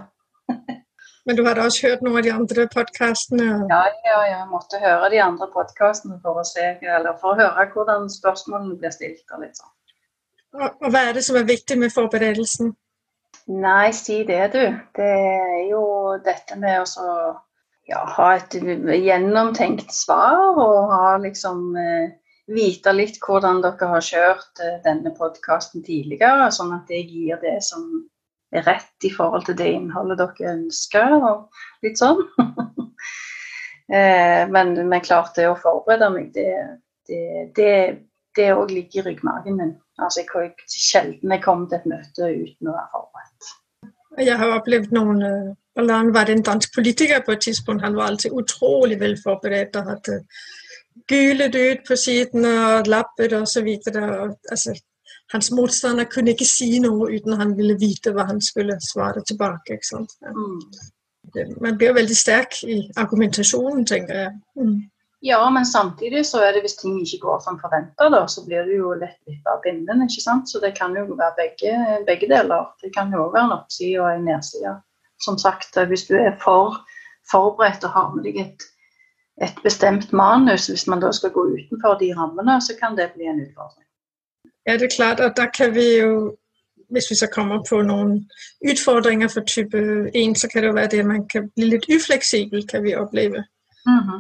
Men 1.28 1.36
du 1.36 1.44
hadde 1.44 1.64
også 1.68 1.90
hørt 1.90 2.04
noen 2.06 2.22
av 2.22 2.24
de 2.24 2.32
andre 2.32 2.64
podkastene? 2.72 3.48
Ja, 3.68 3.82
ja, 4.08 4.20
jeg 4.30 4.46
måtte 4.48 4.80
høre 4.80 5.10
de 5.12 5.20
andre 5.20 5.50
podkastene 5.52 6.22
for 6.24 6.40
for 6.40 7.34
å 7.34 7.40
høre 7.42 7.66
hvordan 7.74 8.08
spørsmålene 8.12 8.78
blir 8.80 8.96
stilt. 8.96 9.26
og 9.36 9.44
litt 9.44 9.60
sånn. 9.60 9.74
Og, 10.56 10.70
og 10.82 10.94
hva 10.94 11.02
er 11.10 11.18
det 11.18 11.26
som 11.28 11.36
er 11.36 11.50
viktig 11.50 11.78
med 11.82 11.92
forberedelsen? 11.92 12.72
Nei, 13.48 13.92
si 13.92 14.22
det, 14.28 14.40
du. 14.56 14.64
Det 14.96 15.12
er 15.12 15.68
jo 15.70 15.84
dette 16.24 16.56
med 16.60 16.88
å 17.04 17.12
ja, 17.88 18.02
ha 18.16 18.30
et 18.36 18.56
gjennomtenkt 18.56 19.92
svar 19.96 20.56
og 20.56 20.92
ha 20.92 21.18
liksom 21.24 21.76
eh, 21.80 22.16
vite 22.52 22.94
litt 22.96 23.20
hvordan 23.24 23.62
dere 23.64 23.92
har 23.94 24.04
kjørt 24.04 24.64
eh, 24.64 24.80
denne 24.84 25.12
podkasten 25.16 25.84
tidligere, 25.84 26.50
sånn 26.56 26.76
at 26.76 26.92
jeg 26.92 27.08
gir 27.12 27.40
det 27.44 27.60
som 27.68 27.88
rett 28.66 29.08
i 29.08 29.14
forhold 29.14 29.46
til 29.48 29.58
det 29.60 29.70
innholdet 29.76 30.20
dere 30.22 30.54
ønsker, 30.56 31.16
og 31.18 31.86
litt 31.86 32.02
sånn. 32.02 32.24
eh, 33.96 34.44
men, 34.50 34.74
men, 34.82 35.00
klart, 35.06 35.36
det 35.38 35.50
å 35.52 35.58
forberede 35.62 36.12
meg, 36.16 36.34
det 36.34 37.70
det 38.38 38.52
òg 38.54 38.72
ligger 38.74 39.02
i 39.02 39.06
ryggmargen 39.10 39.56
min. 39.58 39.72
Altså, 39.98 40.22
jeg, 40.22 40.52
sjelden 40.70 41.32
jeg 41.34 41.42
kommer 41.42 41.70
til 41.70 41.80
et 41.80 41.88
møte 41.90 42.28
uten 42.30 42.70
å 42.70 42.76
være 42.76 42.92
forberedt. 42.94 43.48
Jeg 44.28 44.38
har 44.42 44.54
opplevd 44.58 44.94
noen 44.98 45.24
han 45.78 45.86
Blant 45.86 46.14
var 46.16 46.30
en 46.34 46.42
dansk 46.42 46.74
politiker 46.74 47.22
på 47.26 47.36
et 47.36 47.44
tidspunkt. 47.46 47.84
Han 47.86 47.96
var 47.96 48.10
alltid 48.10 48.34
utrolig 48.34 48.98
vel 48.98 49.14
forberedt 49.22 49.76
og 49.78 49.92
hadde 49.92 50.16
gylet 51.12 51.54
ut 51.56 51.84
på 51.86 51.98
sidene 52.02 52.54
og 52.66 52.90
lappet 52.90 53.36
osv. 53.38 53.68
Altså, 53.94 54.74
hans 55.34 55.52
motstander 55.52 56.08
kunne 56.12 56.34
ikke 56.36 56.48
si 56.48 56.78
noe 56.84 57.10
uten 57.12 57.40
han 57.40 57.56
ville 57.58 57.78
vite 57.80 58.14
hva 58.16 58.28
han 58.30 58.42
skulle 58.42 58.78
svare 58.84 59.24
tilbake. 59.28 59.80
Mm. 60.24 60.60
Man 61.62 61.80
blir 61.80 61.98
veldig 61.98 62.16
sterk 62.16 62.62
i 62.64 62.80
argumentasjonen, 62.96 63.86
tenker 63.86 64.24
jeg. 64.24 64.38
Mm. 64.56 64.78
Ja, 65.26 65.42
men 65.50 65.66
samtidig 65.66 66.26
så 66.30 66.44
er 66.46 66.54
det 66.54 66.62
hvis 66.64 66.78
ting 66.78 67.00
ikke 67.02 67.24
går 67.26 67.40
som 67.44 67.58
forventa, 67.60 68.10
så 68.30 68.44
blir 68.46 68.68
det 68.70 68.78
jo 68.78 68.94
lett 68.94 69.18
litt 69.28 69.50
av 69.50 69.64
pinnen. 69.64 70.06
ikke 70.06 70.24
sant? 70.24 70.50
Så 70.50 70.62
det 70.64 70.76
kan 70.78 70.96
jo 70.96 71.08
være 71.10 71.34
begge, 71.40 71.74
begge 72.06 72.30
deler. 72.30 72.70
Det 72.84 72.94
kan 72.96 73.12
jo 73.12 73.26
være 73.34 73.50
en 73.50 73.56
oppside 73.58 73.98
og 74.00 74.12
en 74.14 74.30
nedside 74.30 74.78
som 75.20 75.38
sagt, 75.38 75.78
hvis 75.88 76.06
du 76.06 76.14
er 76.16 76.36
for 76.44 76.78
forberedt 77.32 77.84
og 77.84 77.90
har 77.90 78.12
med 78.16 78.28
deg 78.28 78.38
et, 78.44 78.68
et 79.42 79.58
bestemt 79.64 80.14
manus, 80.14 80.68
hvis 80.70 80.88
man 80.88 81.02
da 81.02 81.12
skal 81.12 81.34
gå 81.34 81.48
utenfor 81.58 81.98
de 82.02 82.14
rammene, 82.14 82.62
så 82.62 82.78
kan 82.80 82.98
det 82.98 83.12
bli 83.16 83.26
en 83.26 83.42
utfordring. 83.42 83.87
Ja, 84.68 84.74
det 84.74 84.84
er 84.84 84.96
klart, 84.96 85.20
og 85.20 85.38
da 85.38 85.48
kan 85.54 85.76
vi 85.76 85.88
jo 85.98 86.36
hvis 86.90 87.12
vi 87.12 87.16
så 87.16 87.28
kommer 87.28 87.64
på 87.70 87.82
noen 87.84 88.14
utfordringer 88.72 89.28
for 89.32 89.44
type 89.48 89.80
1, 90.16 90.38
så 90.40 90.48
kan 90.48 90.64
det 90.64 90.70
jo 90.70 90.78
være 90.78 90.92
det 90.94 91.04
at 91.04 91.10
man 91.10 91.26
kan 91.28 91.50
bli 91.56 91.72
litt 91.74 91.88
ufleksibel, 91.92 92.64
kan 92.68 92.84
vi 92.84 92.96
oppleve. 92.96 93.44
Mm 93.88 94.04
-hmm. 94.04 94.20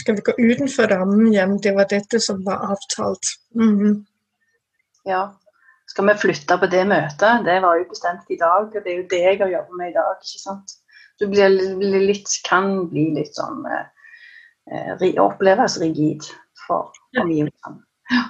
Skal 0.00 0.16
vi 0.16 0.20
gå 0.20 0.32
utenfor 0.38 0.82
rammen? 0.82 1.32
Jamen, 1.32 1.58
det 1.62 1.74
var 1.74 1.84
dette 1.84 2.20
som 2.20 2.44
var 2.44 2.58
avtalt. 2.72 3.26
Mm 3.54 3.76
-hmm. 3.78 4.04
Ja, 5.06 5.28
skal 5.88 6.06
vi 6.08 6.18
flytte 6.20 6.58
på 6.58 6.66
det 6.66 6.86
møtet? 6.86 7.44
Det 7.44 7.62
var 7.62 7.76
jo 7.76 7.84
bestemt 7.88 8.26
i 8.30 8.36
dag, 8.36 8.62
og 8.76 8.80
det 8.84 8.92
er 8.92 8.96
jo 8.96 9.06
det 9.10 9.20
jeg 9.20 9.38
har 9.38 9.48
jobbet 9.48 9.76
med 9.78 9.88
i 9.90 9.92
dag. 9.92 10.16
ikke 10.20 10.42
sant? 10.48 10.68
Du 11.20 11.28
blir 11.28 11.48
litt, 12.06 12.28
kan 12.48 12.88
bli 12.90 13.04
litt 13.14 13.34
sånn 13.36 13.66
eh, 13.70 15.20
Oppleves 15.20 15.80
rigid 15.80 16.22
for 16.66 16.92
omgivelsene. 17.20 17.80
Ja. 18.10 18.22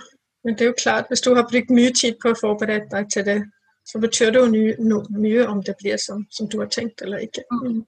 Men 0.44 0.56
det 0.56 0.64
er 0.64 0.70
jo 0.70 0.82
klart, 0.82 1.08
hvis 1.08 1.20
du 1.20 1.34
har 1.34 1.48
brukt 1.48 1.70
mye 1.70 1.92
tid 1.92 2.16
på 2.22 2.32
å 2.32 2.38
forberede 2.38 2.88
deg 2.92 3.08
til 3.12 3.26
det, 3.26 3.38
så 3.84 4.00
betyr 4.00 4.32
det 4.32 4.40
jo 4.40 4.50
ny, 4.50 4.64
no, 4.78 5.00
mye 5.10 5.46
om 5.48 5.62
det 5.64 5.74
blir 5.80 5.98
som, 6.00 6.22
som, 6.30 6.48
du 6.48 6.58
har 6.60 6.70
tenkt 6.72 7.02
eller 7.02 7.24
ikke. 7.26 7.44
Mm. 7.50 7.80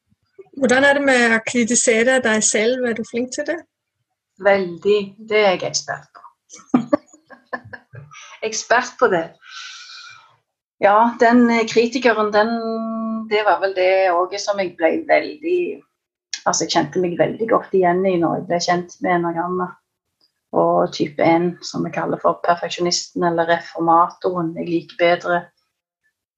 Hvordan 0.61 0.85
er 0.85 0.99
det 0.99 1.04
med 1.06 1.37
å 1.37 1.42
kritisere 1.47 2.18
deg 2.25 2.44
selv? 2.44 2.85
Er 2.88 2.97
du 2.99 3.04
flink 3.09 3.32
til 3.37 3.47
det? 3.49 3.59
Veldig. 4.42 5.00
Det 5.28 5.38
er 5.38 5.54
jeg 5.54 5.62
ekspert 5.71 6.09
på. 6.12 6.82
ekspert 8.49 8.97
på 9.00 9.09
det. 9.12 9.26
Ja, 10.82 11.14
den 11.21 11.47
eh, 11.50 11.66
kritikeren, 11.68 12.32
den 12.35 12.50
Det 13.30 13.44
var 13.47 13.61
vel 13.62 13.73
det 13.76 14.11
òg 14.11 14.35
som 14.42 14.59
jeg 14.61 14.75
ble 14.76 15.04
veldig 15.09 15.61
Altså, 16.42 16.64
jeg 16.64 16.73
kjente 16.75 17.00
meg 17.00 17.14
veldig 17.21 17.47
godt 17.49 17.75
igjen 17.78 18.02
i 18.02 18.16
når 18.18 18.40
jeg 18.40 18.47
ble 18.49 18.59
kjent 18.64 18.97
med 19.04 19.14
enagrammet. 19.21 19.76
Og 20.52 20.92
type 20.92 21.23
1, 21.25 21.62
som 21.64 21.85
vi 21.87 21.92
kaller 21.94 22.21
for 22.21 22.40
perfeksjonisten 22.44 23.25
eller 23.25 23.49
reformatoren. 23.49 24.52
Jeg 24.59 24.68
liker 24.68 25.00
bedre 25.00 25.42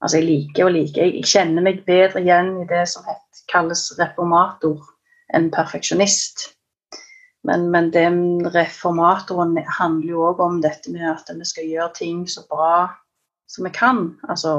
Altså, 0.04 0.18
jeg 0.18 0.26
liker 0.26 0.66
og 0.66 0.74
liker 0.74 1.06
Jeg 1.06 1.24
kjenner 1.24 1.64
meg 1.64 1.78
bedre 1.86 2.20
igjen 2.20 2.50
i 2.60 2.66
det 2.68 2.82
som 2.90 3.06
het, 3.08 3.38
kalles 3.48 3.86
reformator, 3.96 4.82
enn 5.32 5.48
perfeksjonist. 5.54 6.50
Men, 7.44 7.70
men 7.72 7.88
den 7.92 8.18
reformatoren 8.52 9.56
handler 9.78 10.10
jo 10.10 10.26
òg 10.28 10.42
om 10.44 10.60
dette 10.64 10.92
med 10.92 11.06
at 11.08 11.32
vi 11.32 11.48
skal 11.48 11.68
gjøre 11.70 11.96
ting 11.96 12.22
så 12.28 12.44
bra 12.50 12.90
som 13.48 13.64
vi 13.64 13.72
kan. 13.72 14.06
Altså, 14.28 14.54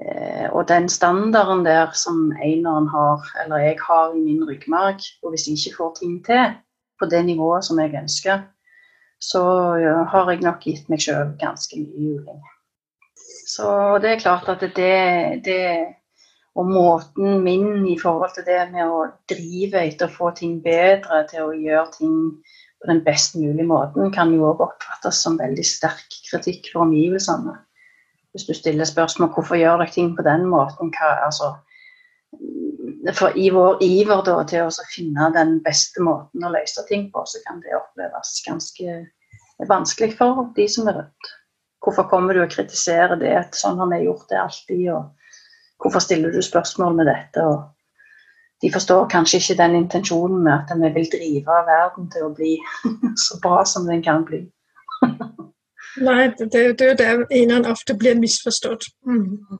eh, 0.00 0.48
og 0.52 0.68
den 0.68 0.88
standarden 0.92 1.64
der 1.68 1.92
som 1.96 2.30
eneren 2.44 2.88
har, 2.92 3.24
eller 3.44 3.64
jeg 3.66 3.78
har 3.84 4.16
i 4.16 4.20
min 4.20 4.44
ryggmarg, 4.48 5.00
og 5.22 5.32
hvis 5.32 5.48
jeg 5.48 5.60
ikke 5.60 5.78
får 5.80 5.96
ting 6.00 6.18
til 6.24 6.56
på 6.98 7.08
det 7.10 7.24
nivået 7.26 7.64
som 7.64 7.80
jeg 7.80 7.94
ønsker, 8.02 8.44
så 9.22 9.42
har 10.10 10.30
jeg 10.30 10.42
nok 10.42 10.62
gitt 10.64 10.88
meg 10.90 11.02
sjøl 11.02 11.34
ganske 11.40 11.78
mye 11.78 12.06
juling. 12.08 12.40
Så 13.46 13.98
det 14.02 14.10
er 14.10 14.22
klart 14.22 14.48
at 14.50 14.62
det, 14.76 15.44
det 15.46 15.62
og 16.54 16.68
måten 16.68 17.40
min 17.44 17.86
i 17.88 17.96
forhold 18.00 18.34
til 18.34 18.44
det 18.44 18.60
med 18.74 18.84
å 18.84 19.06
drive 19.30 19.80
etter 19.86 20.08
å 20.08 20.16
få 20.16 20.32
ting 20.36 20.58
bedre, 20.64 21.22
til 21.30 21.46
å 21.46 21.56
gjøre 21.56 21.86
ting 21.96 22.16
på 22.82 22.90
den 22.90 23.00
best 23.06 23.36
mulige 23.38 23.68
måten, 23.68 24.10
kan 24.12 24.34
jo 24.34 24.50
òg 24.50 24.60
oppfattes 24.66 25.22
som 25.24 25.38
veldig 25.40 25.64
sterk 25.64 26.18
kritikk 26.28 26.72
for 26.72 26.84
omgivelsene. 26.84 27.56
Hvis 28.32 28.48
du 28.48 28.54
stiller 28.56 28.88
spørsmål 28.88 29.30
hvorfor 29.32 29.60
gjør 29.60 29.80
dere 29.80 29.94
ting 29.94 30.12
på 30.16 30.24
den 30.26 30.44
måten, 30.50 30.92
hva, 30.92 31.12
altså, 31.28 31.54
for 33.18 33.38
I 33.38 33.50
vår 33.50 33.82
iver 33.82 34.22
da, 34.26 34.36
til 34.46 34.68
å 34.68 34.86
finne 34.92 35.30
den 35.34 35.56
beste 35.64 36.02
måten 36.04 36.44
å 36.44 36.52
løse 36.54 36.84
ting 36.88 37.08
på, 37.12 37.24
så 37.26 37.42
kan 37.46 37.60
det 37.64 37.74
oppleves 37.74 38.36
ganske 38.46 38.98
vanskelig 39.68 40.14
for 40.18 40.46
de 40.56 40.68
som 40.70 40.90
er 40.90 41.00
rundt. 41.00 41.32
Hvorfor 41.82 42.06
kommer 42.10 42.34
du 42.34 42.44
og 42.44 42.52
kritiserer 42.52 43.18
det? 43.18 43.34
at 43.34 43.58
Sånn 43.58 43.80
har 43.82 43.90
vi 43.90 44.04
gjort 44.04 44.28
det 44.30 44.38
alltid. 44.38 44.84
og 44.94 45.82
Hvorfor 45.82 46.04
stiller 46.04 46.30
du 46.30 46.42
spørsmål 46.42 46.98
med 47.00 47.10
dette? 47.10 47.42
og 47.42 47.68
de 48.62 48.70
forstår 48.70 49.08
kanskje 49.10 49.40
ikke 49.40 49.58
den 49.58 49.74
intensjonen 49.74 50.44
med 50.44 50.52
at 50.52 50.70
vi 50.78 50.90
vil 50.94 51.08
drive 51.10 51.62
verden 51.66 52.10
til 52.10 52.28
å 52.28 52.34
bli 52.34 52.52
så 53.24 53.40
bra 53.42 53.64
som 53.66 53.88
den 53.90 54.02
kan 54.02 54.22
bli. 54.24 54.44
Nei, 55.98 56.30
det, 56.38 56.52
det 56.78 56.86
er 56.86 56.92
jo 56.92 56.98
der 57.00 57.24
eneren 57.30 57.66
ofte 57.66 57.96
blir 57.98 58.14
misforstått. 58.20 58.86
Mm. 59.06 59.58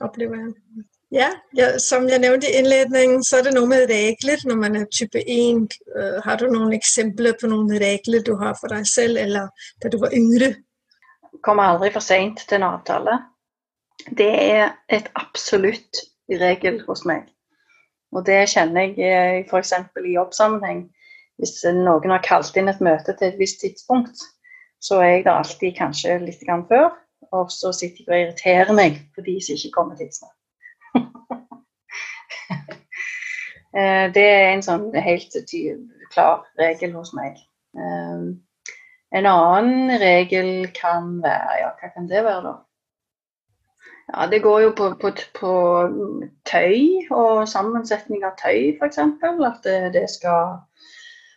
Opplever 0.00 0.42
jeg. 0.42 0.84
Ja, 1.10 1.32
ja, 1.58 1.72
som 1.82 2.04
jeg 2.06 2.22
nevnte 2.22 2.46
i 2.46 2.58
innledningen, 2.60 3.24
så 3.26 3.40
er 3.40 3.48
det 3.48 3.56
noe 3.56 3.66
med 3.66 3.88
regler 3.90 4.44
når 4.46 4.58
man 4.60 4.76
er 4.78 4.84
type 4.94 5.18
1. 5.18 5.74
Uh, 5.90 6.02
øh, 6.02 6.20
har 6.22 6.38
du 6.38 6.46
noen 6.52 6.76
eksempler 6.76 7.34
på 7.40 7.50
noen 7.50 7.72
regler 7.82 8.22
du 8.22 8.36
har 8.38 8.54
for 8.60 8.70
deg 8.70 8.86
selv, 8.86 9.18
eller 9.18 9.50
da 9.82 9.90
du 9.90 9.98
var 9.98 10.14
yngre? 10.14 10.52
Kommer 11.42 11.72
aldri 11.72 11.90
for 11.90 12.04
seint 12.04 12.44
til 12.46 12.60
en 12.60 12.68
avtale. 12.68 13.18
Det 14.06 14.30
er 14.30 14.76
et 14.88 15.10
absolutt 15.18 16.04
regel 16.30 16.78
hos 16.86 17.02
meg. 17.08 17.26
Og 18.14 18.22
det 18.26 18.44
kjenner 18.54 18.94
jeg 18.94 19.44
f.eks. 19.50 19.74
i 20.06 20.14
jobbsammenheng. 20.14 20.86
Hvis 21.42 21.58
noen 21.74 22.14
har 22.14 22.22
kalt 22.22 22.54
inn 22.60 22.70
et 22.70 22.82
møte 22.84 23.16
til 23.16 23.32
et 23.32 23.38
visst 23.40 23.64
tidspunkt, 23.64 24.22
så 24.78 25.02
er 25.02 25.16
jeg 25.16 25.24
der 25.26 25.42
alltid 25.42 25.74
kanskje 25.78 26.20
litt 26.22 26.44
før. 26.68 26.92
Og 27.32 27.50
så 27.50 27.72
sitter 27.72 28.04
jeg 28.06 28.10
og 28.10 28.20
irriterer 28.20 28.76
meg 28.76 29.02
på 29.14 29.26
de 29.26 29.40
som 29.42 29.58
ikke 29.58 29.74
kommer 29.74 29.98
tidsnok. 29.98 30.39
Det 33.72 34.24
er 34.26 34.48
en 34.50 34.64
sånn 34.66 34.88
helt 34.98 35.36
klar 36.10 36.44
regel 36.58 36.94
hos 36.96 37.12
meg. 37.14 37.38
Eh, 37.78 38.24
en 39.10 39.26
annen 39.26 39.98
regel 39.98 40.68
kan 40.74 41.16
være 41.22 41.60
Ja, 41.60 41.70
hva 41.78 41.92
kan 41.94 42.08
det 42.10 42.24
være, 42.24 42.42
da? 42.46 42.56
Ja, 44.10 44.26
Det 44.26 44.42
går 44.42 44.60
jo 44.60 44.70
på, 44.76 44.90
på, 45.00 45.12
på 45.38 45.52
tøy 46.50 47.06
og 47.10 47.48
sammensetning 47.48 48.24
av 48.26 48.36
tøy, 48.42 48.76
f.eks. 48.78 48.98
At 48.98 49.62
det, 49.64 49.78
det, 49.94 50.06
skal 50.10 50.58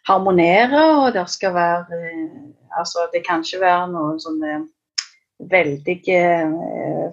harmonere, 0.08 0.84
og 1.06 1.14
det 1.14 1.30
skal 1.30 1.54
være 1.54 2.02
eh, 2.02 2.42
Altså, 2.74 3.06
det 3.14 3.22
kan 3.22 3.44
ikke 3.46 3.60
være 3.62 3.90
noen 3.92 4.16
sånne 4.18 4.54
veldige 5.52 6.22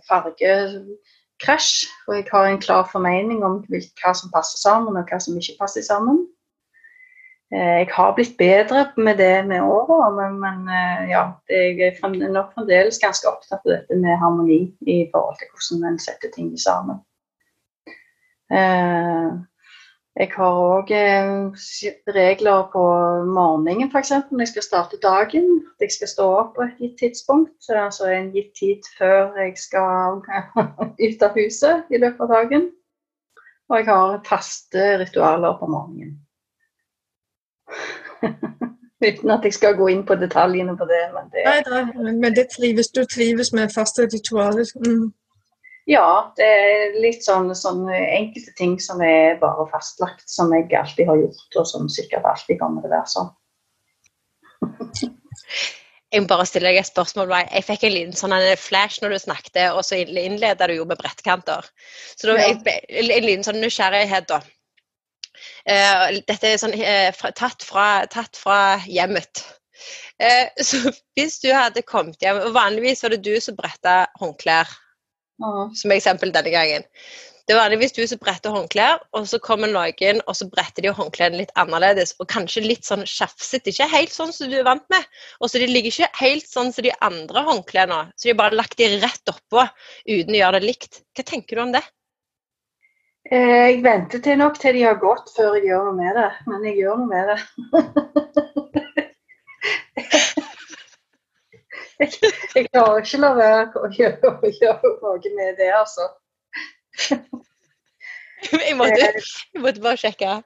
farger 0.08 0.78
krasj. 1.44 1.86
Og 2.08 2.16
jeg 2.16 2.28
har 2.32 2.48
en 2.48 2.60
klar 2.62 2.88
formening 2.92 3.44
om 3.46 3.62
hva 3.68 4.12
som 4.16 4.32
passer 4.34 4.60
sammen, 4.60 4.96
og 4.96 5.08
hva 5.08 5.20
som 5.22 5.38
ikke 5.38 5.58
passer 5.60 5.86
sammen. 5.86 6.24
Eh, 7.50 7.82
jeg 7.82 7.88
har 7.96 8.14
blitt 8.14 8.36
bedre 8.38 8.84
med 8.96 9.18
det 9.18 9.46
med 9.48 9.66
åra, 9.66 10.10
men, 10.14 10.38
men, 10.38 10.68
eh, 10.70 11.08
ja, 11.10 11.24
jeg 11.50 11.80
er 11.82 12.28
nok 12.30 12.52
fremdeles 12.54 13.00
ganske 13.02 13.26
opptatt 13.26 13.64
av 13.64 13.72
dette 13.72 13.98
med 13.98 14.20
harmoni 14.22 14.60
i 14.86 15.00
forhold 15.10 15.40
til 15.40 15.50
hvordan 15.50 15.88
en 15.88 15.98
setter 15.98 16.30
ting 16.36 16.52
sammen. 16.58 17.00
Eh, 18.54 19.32
jeg 20.20 20.28
har 20.36 20.56
òg 20.60 20.90
eh, 20.92 21.28
regler 22.12 22.66
på 22.72 22.82
morgenen 23.24 23.88
f.eks. 23.88 24.10
når 24.28 24.42
jeg 24.42 24.50
skal 24.52 24.66
starte 24.66 24.98
dagen. 25.02 25.46
At 25.72 25.86
jeg 25.86 25.94
skal 25.94 26.10
stå 26.12 26.26
opp 26.42 26.50
på 26.58 26.66
et 26.66 26.82
gitt 26.82 26.98
tidspunkt. 27.00 27.70
Altså 27.72 28.10
en 28.12 28.28
gitt 28.34 28.52
tid 28.58 28.84
før 28.98 29.38
jeg 29.40 29.54
skal 29.56 30.20
ut 31.06 31.24
av 31.24 31.38
huset 31.38 31.88
i 31.88 32.00
løpet 32.02 32.20
av 32.26 32.34
dagen. 32.34 32.68
Og 33.70 33.78
jeg 33.78 33.86
har 33.88 34.20
faste 34.28 34.84
ritualer 35.00 35.56
på 35.60 35.70
morgenen. 35.72 36.18
Uten 39.06 39.30
at 39.32 39.46
jeg 39.48 39.56
skal 39.56 39.78
gå 39.78 39.88
inn 39.88 40.02
på 40.04 40.18
detaljene 40.20 40.76
på 40.76 40.84
det. 40.90 41.04
Men 41.14 41.32
det, 41.32 41.46
nei, 41.48 41.60
da, 41.64 41.84
men 42.12 42.36
det 42.36 42.50
trives, 42.52 42.92
du 42.92 43.06
trives 43.08 43.54
med 43.56 43.72
faste 43.72 44.04
ritualer? 44.04 44.68
Mm. 44.84 45.08
Ja, 45.90 46.32
det 46.38 46.46
er 46.46 46.98
litt 47.02 47.24
sånn, 47.26 47.48
sånn, 47.58 47.88
enkelte 47.90 48.52
ting 48.58 48.76
som 48.82 49.00
er 49.02 49.40
bare 49.40 49.64
fastlagt, 49.72 50.28
som 50.30 50.52
jeg 50.54 50.68
alltid 50.78 51.08
har 51.08 51.18
gjort, 51.18 51.56
og 51.58 51.66
som 51.66 51.88
sikkert 51.90 52.28
alltid 52.30 52.60
kommer 52.60 52.84
til 52.84 52.92
å 52.92 52.94
være 52.94 53.10
sånn. 53.10 53.32
Jeg 56.10 56.22
må 56.22 56.30
bare 56.30 56.46
stille 56.46 56.70
deg 56.70 56.78
et 56.80 56.88
spørsmål. 56.88 57.32
Jeg 57.42 57.66
fikk 57.66 57.84
en 57.86 57.94
liten 57.94 58.18
sånn 58.18 58.34
flash 58.58 59.02
når 59.02 59.14
du 59.14 59.18
snakket, 59.22 59.58
og 59.74 59.82
så 59.86 59.98
innleda 60.02 60.66
du 60.70 60.76
jo 60.76 60.86
med 60.86 60.98
brettkanter. 60.98 61.66
Så 62.14 62.30
da, 62.30 62.38
jeg, 62.38 62.60
en 62.90 63.26
liten 63.26 63.46
sånn 63.46 63.58
nysgjerrighet, 63.62 64.30
da. 64.30 64.40
Uh, 65.66 66.20
dette 66.26 66.52
er 66.52 66.60
sånn, 66.60 66.74
uh, 66.76 67.32
tatt, 67.38 67.64
fra, 67.66 67.88
tatt, 68.10 68.38
fra, 68.38 68.60
hjemmet. 68.86 69.42
Uh, 70.22 70.46
så 70.66 70.92
hvis 71.18 71.38
du 71.42 71.50
hadde 71.54 71.86
kommet 71.86 72.22
hjem, 72.22 72.42
og 72.46 72.54
vanligvis 72.58 73.02
var 73.06 73.14
det 73.14 73.22
du 73.26 73.34
som 73.42 73.58
bretta 73.58 74.04
håndklær 74.20 74.70
som 75.76 75.92
eksempel 75.94 76.32
denne 76.34 76.52
gangen. 76.54 76.86
Det 77.50 77.56
er 77.56 77.64
vanligvis 77.64 77.96
du 77.96 78.04
som 78.06 78.20
bretter 78.22 78.52
håndklær, 78.54 79.00
og 79.16 79.24
så 79.26 79.40
kommer 79.42 79.66
noen 79.66 80.20
og 80.22 80.36
så 80.38 80.46
bretter 80.52 80.84
de 80.84 80.92
håndklærne 80.94 81.40
litt 81.40 81.50
annerledes. 81.58 82.12
Og 82.22 82.28
kanskje 82.30 82.62
litt 82.62 82.86
sånn 82.86 83.02
sjafsete. 83.08 83.72
Ikke 83.72 83.88
helt 83.90 84.14
sånn 84.14 84.30
som 84.36 84.52
du 84.52 84.54
er 84.60 84.68
vant 84.68 84.84
med. 84.92 85.02
Og 85.42 85.50
så 85.50 85.58
de 85.58 85.66
ligger 85.66 85.90
ikke 85.90 86.20
helt 86.20 86.46
sånn 86.46 86.70
som 86.76 86.86
de 86.86 86.92
andre 87.02 87.42
håndklærne. 87.48 87.98
Så 88.14 88.28
de 88.28 88.34
har 88.36 88.38
bare 88.44 88.58
lagt 88.60 88.78
de 88.78 88.86
rett 89.00 89.32
oppå 89.34 89.64
uten 90.06 90.36
å 90.36 90.38
gjøre 90.44 90.60
det 90.60 90.68
likt. 90.68 91.02
Hva 91.18 91.26
tenker 91.26 91.58
du 91.58 91.64
om 91.64 91.74
det? 91.74 91.82
Eh, 93.26 93.66
jeg 93.72 93.82
venter 93.82 94.22
til 94.22 94.38
nok 94.38 94.62
til 94.62 94.78
de 94.78 94.86
har 94.86 95.02
gått 95.02 95.34
før 95.34 95.58
jeg 95.58 95.72
gjør 95.72 95.90
noe 95.90 95.98
med 95.98 96.20
det. 96.20 96.30
Men 96.46 96.70
jeg 96.70 96.78
gjør 96.84 97.02
noe 97.02 97.10
med 97.10 97.24
det. 97.34 97.40
jeg, 102.00 102.32
jeg 102.56 102.68
klarer 102.70 103.04
ikke 103.04 103.22
la 103.22 103.32
være 103.38 103.84
å 103.84 103.90
gjøre, 103.96 104.32
å 104.40 104.52
gjøre 104.60 104.94
noe 105.02 105.34
med 105.36 105.60
det, 105.60 105.70
altså. 105.76 106.08
Jeg 108.50 108.76
måtte, 108.78 109.04
eh, 109.04 109.28
jeg 109.54 109.62
måtte 109.62 109.84
bare 109.84 110.00
sjekke. 110.00 110.40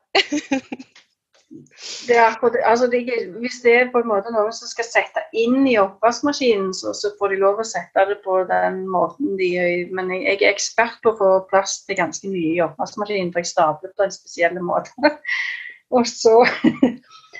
Det 2.09 2.17
akkurat, 2.19 2.57
altså 2.67 2.87
det, 2.91 3.05
hvis 3.39 3.61
det 3.63 3.75
er 3.79 3.91
på 3.93 4.01
en 4.03 4.09
måte 4.11 4.33
noen 4.35 4.53
som 4.57 4.67
skal 4.67 4.87
sette 4.89 5.23
inn 5.39 5.67
i 5.71 5.77
oppvaskmaskinen, 5.79 6.73
så, 6.75 6.91
så, 6.99 7.13
får 7.19 7.31
de 7.31 7.39
lov 7.43 7.61
å 7.63 7.67
sette 7.69 8.07
det 8.09 8.17
på 8.25 8.41
den 8.49 8.81
måten 8.91 9.37
de 9.39 9.53
gjør. 9.53 9.93
Men 9.95 10.11
jeg, 10.11 10.25
jeg, 10.27 10.41
er 10.41 10.51
ekspert 10.51 10.99
på 11.05 11.13
å 11.13 11.19
få 11.21 11.31
plass 11.53 11.77
til 11.87 12.01
ganske 12.01 12.31
mye 12.33 12.57
i 12.57 12.63
oppvaskmaskinen, 12.65 13.31
for 13.33 13.45
jeg 13.45 13.53
stabler 13.53 13.95
på 13.95 14.07
en 14.07 14.17
spesiell 14.17 14.59
måte. 14.67 15.15
Og 15.95 16.09
så 16.11 16.41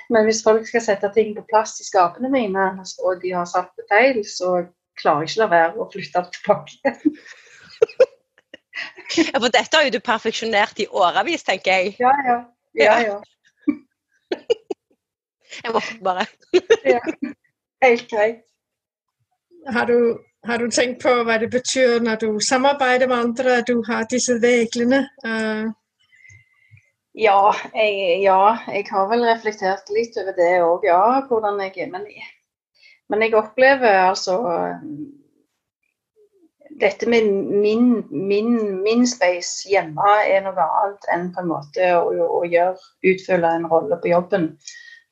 men 0.09 0.27
hvis 0.27 0.43
folk 0.45 0.67
skal 0.67 0.83
sette 0.83 1.09
ting 1.15 1.33
på 1.35 1.45
plass 1.49 1.79
i 1.81 1.87
skapene 1.87 2.29
mine, 2.31 2.65
og 3.03 3.21
de 3.21 3.33
har 3.33 3.47
satt 3.49 3.71
det 3.79 3.87
feil, 3.91 4.19
så 4.27 4.65
klarer 4.99 5.25
jeg 5.25 5.33
ikke 5.33 5.41
la 5.43 5.47
være 5.53 5.79
å 5.81 5.87
flytte 5.91 6.23
det 6.25 6.31
tilbake. 6.37 6.77
ja, 9.25 9.39
for 9.39 9.49
dette 9.49 9.77
har 9.77 9.87
jo 9.87 9.95
du 9.95 10.01
perfeksjonert 10.03 10.83
i 10.83 10.87
årevis, 10.91 11.45
tenker 11.47 11.79
jeg. 11.79 11.95
Ja, 11.99 12.13
ja. 12.27 12.37
ja, 12.79 12.97
ja. 13.07 13.17
jeg 15.63 15.73
måtte 15.73 15.97
bare 16.03 16.27
ja. 16.95 17.01
Helt 17.83 18.07
greit. 18.09 18.43
Har 19.73 19.87
du, 19.89 20.17
har 20.45 20.61
du, 20.61 20.69
tenkt 20.69 21.01
på 21.01 21.11
hva 21.25 21.39
det 21.41 21.49
betyr 21.53 22.03
når 22.05 22.21
du 22.21 22.27
samarbeider 22.39 23.09
med 23.09 23.17
andre, 23.17 23.57
at 23.61 23.67
du 23.67 23.81
har 23.87 24.05
disse 24.09 24.37
reglene? 24.41 25.07
Uh, 25.25 25.73
ja 27.15 27.39
jeg, 27.73 28.21
ja, 28.23 28.39
jeg 28.67 28.87
har 28.91 29.09
vel 29.11 29.25
reflektert 29.27 29.91
litt 29.95 30.17
over 30.19 30.35
det 30.37 30.49
òg, 30.63 30.87
ja. 30.87 31.03
Hvordan 31.29 31.61
jeg 31.63 31.89
men, 31.91 32.07
men 33.11 33.23
jeg 33.25 33.37
opplever 33.39 34.01
altså 34.09 34.41
Dette 36.75 37.07
med 37.07 37.29
min, 37.63 38.01
min, 38.11 38.55
min, 38.83 39.05
space 39.07 39.69
hjemme 39.71 40.15
er 40.27 40.41
noe 40.43 40.59
annet 40.59 41.05
enn 41.13 41.29
på 41.31 41.39
en 41.39 41.47
måte 41.53 41.91
å, 41.95 42.09
å 42.11 42.41
gjøre, 42.43 42.75
utfylle 43.07 43.51
en 43.61 43.69
rolle 43.71 43.95
på 44.03 44.11
jobben. 44.11 44.49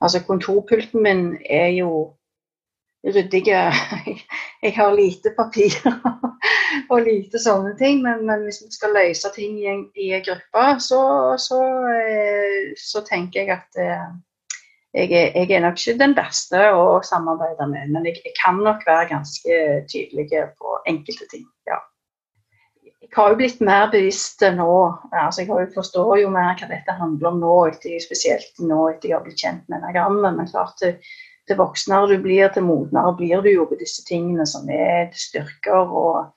Altså 0.04 0.20
Kontorpulten 0.28 1.00
min 1.06 1.22
er 1.48 1.70
jo 1.78 1.94
ryddig. 3.08 3.46
Jeg 4.64 4.76
har 4.76 4.92
lite 4.96 5.32
papir 5.38 5.80
og 6.90 7.06
lite 7.06 7.40
sånne 7.42 7.74
ting. 7.80 8.02
Men, 8.06 8.26
men 8.28 8.46
hvis 8.48 8.62
vi 8.66 8.72
skal 8.74 8.96
løse 8.98 9.32
ting 9.36 9.58
i 9.62 9.70
en, 9.72 9.88
i 9.96 10.12
en 10.18 10.26
gruppe, 10.26 10.68
så, 10.84 11.02
så, 11.42 11.62
eh, 11.94 12.74
så, 12.80 13.04
tenker 13.08 13.44
jeg 13.44 13.56
at 13.58 13.82
eh, 13.82 14.06
jeg 14.94 15.10
jeg 15.14 15.50
er, 15.50 15.64
nok 15.64 15.80
ikke 15.80 15.98
den 16.00 16.14
beste 16.18 16.60
å 16.78 17.02
samarbeide 17.06 17.66
med. 17.70 17.90
Men 17.96 18.06
jeg, 18.10 18.22
jeg 18.26 18.36
kan 18.38 18.62
nok 18.62 18.86
være 18.88 19.10
ganske 19.16 19.64
tydelig 19.90 20.30
på 20.60 20.78
enkelte 20.88 21.30
ting. 21.32 21.48
ja. 21.70 21.82
Jeg 23.04 23.20
har 23.20 23.30
jo 23.30 23.38
blitt 23.38 23.60
mer 23.62 23.90
bevisst 23.92 24.42
nå. 24.56 24.76
altså 25.12 25.44
Jeg 25.44 25.68
forstår 25.76 26.16
jo 26.24 26.30
mer 26.34 26.56
hva 26.58 26.70
dette 26.70 26.96
handler 26.98 27.30
om 27.30 27.42
nå, 27.44 27.58
spesielt 28.02 28.64
nå 28.64 28.88
etter 28.90 29.12
jeg 29.12 29.18
har 29.18 29.26
blitt 29.26 29.44
kjent 29.44 29.68
med 29.70 29.82
enagrammet. 29.82 30.38
Men 30.38 30.50
klart 30.50 30.80
til, 30.82 30.96
til 31.46 31.60
voksnere 31.60 32.10
du 32.10 32.24
blir, 32.24 32.48
til 32.54 32.66
modnere 32.66 33.14
blir 33.20 33.44
du 33.46 33.52
jo 33.52 33.68
på 33.70 33.78
disse 33.78 34.06
tingene 34.08 34.48
som 34.50 34.70
er 34.70 35.12
styrker. 35.14 35.94
og 35.94 36.34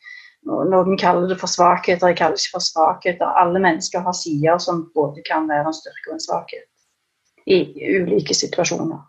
Noen 0.46 0.98
kaller 0.98 1.26
det 1.28 1.40
for 1.40 1.50
svakheter, 1.50 2.12
jeg 2.12 2.18
kaller 2.20 2.36
det 2.38 2.44
ikke 2.44 2.58
for 2.58 2.64
svakheter. 2.64 3.34
Alle 3.40 3.60
mennesker 3.62 4.04
har 4.06 4.14
sider 4.14 4.58
som 4.62 4.84
både 4.94 5.24
kan 5.26 5.48
være 5.50 5.66
en 5.66 5.74
styrke 5.74 6.12
og 6.12 6.16
en 6.16 6.22
svakhet 6.22 6.66
i 7.46 7.62
ulike 7.98 8.34
situasjoner. 8.34 9.00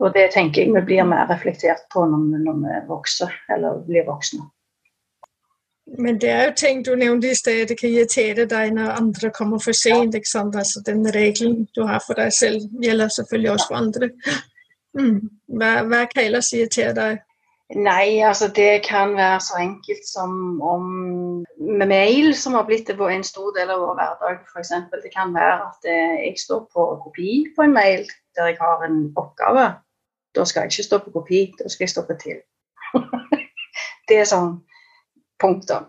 Og 0.00 0.14
det 0.14 0.30
tenker 0.34 0.64
jeg 0.64 0.74
vi 0.74 0.82
blir 0.86 1.06
mer 1.06 1.28
reflektert 1.30 1.86
på 1.92 2.02
når 2.08 2.24
vi, 2.24 2.42
når 2.46 2.58
vi 2.64 2.80
vokser, 2.88 3.34
eller 3.52 3.82
blir 3.86 4.06
voksne. 4.08 4.48
Men 5.98 6.20
det 6.20 6.30
er 6.30 6.44
jo 6.44 6.52
ting 6.56 6.84
du 6.86 6.94
nevnte 6.94 7.30
i 7.30 7.34
sted, 7.34 7.64
det 7.68 7.78
kan 7.80 7.90
irritere 7.90 8.46
deg 8.46 8.74
når 8.74 8.94
andre 8.94 9.30
kommer 9.34 9.58
for 9.58 9.74
sent. 9.74 10.14
ikke 10.14 10.30
sant? 10.30 10.56
Altså 10.56 10.82
Den 10.86 11.02
regelen 11.14 11.66
du 11.76 11.82
har 11.86 12.02
for 12.06 12.14
deg 12.14 12.32
selv, 12.32 12.68
gjelder 12.82 13.08
selvfølgelig 13.08 13.50
også 13.50 13.66
for 13.68 13.76
andre. 13.76 14.10
Mm. 14.98 15.18
Hva, 15.58 15.72
hva 15.90 16.04
kan 16.10 16.24
ellers 16.24 16.52
irritere 16.54 16.94
deg? 16.94 17.18
Nei, 17.70 18.18
altså 18.26 18.48
det 18.50 18.82
kan 18.82 19.12
være 19.14 19.40
så 19.40 19.60
enkelt 19.60 20.06
som 20.06 20.60
om 20.62 20.86
med 21.58 21.86
mail, 21.86 22.34
som 22.34 22.54
har 22.54 22.64
blitt 22.66 22.90
en 22.90 23.24
stor 23.24 23.52
del 23.54 23.70
av 23.70 23.78
vår 23.84 23.94
hverdag 23.94 24.40
f.eks. 24.48 24.72
Det 24.90 25.12
kan 25.14 25.34
være 25.34 25.68
at 25.68 25.86
eh, 25.86 26.16
jeg 26.26 26.34
står 26.38 26.64
på 26.74 26.86
kopi 27.04 27.44
på 27.56 27.62
en 27.62 27.76
mail 27.76 28.08
der 28.34 28.50
jeg 28.50 28.58
har 28.60 28.82
en 28.86 29.12
oppgave. 29.16 29.68
Da 30.34 30.44
skal 30.44 30.66
jeg 30.66 30.72
ikke 30.72 30.88
stå 30.88 30.98
på 30.98 31.14
kopi, 31.14 31.44
da 31.58 31.68
skal 31.68 31.84
jeg 31.84 31.94
stå 31.94 32.04
på 32.06 32.18
til. 32.18 32.42
det 34.08 34.18
er 34.18 34.26
sånn 34.26 34.56
punkter. 35.38 35.86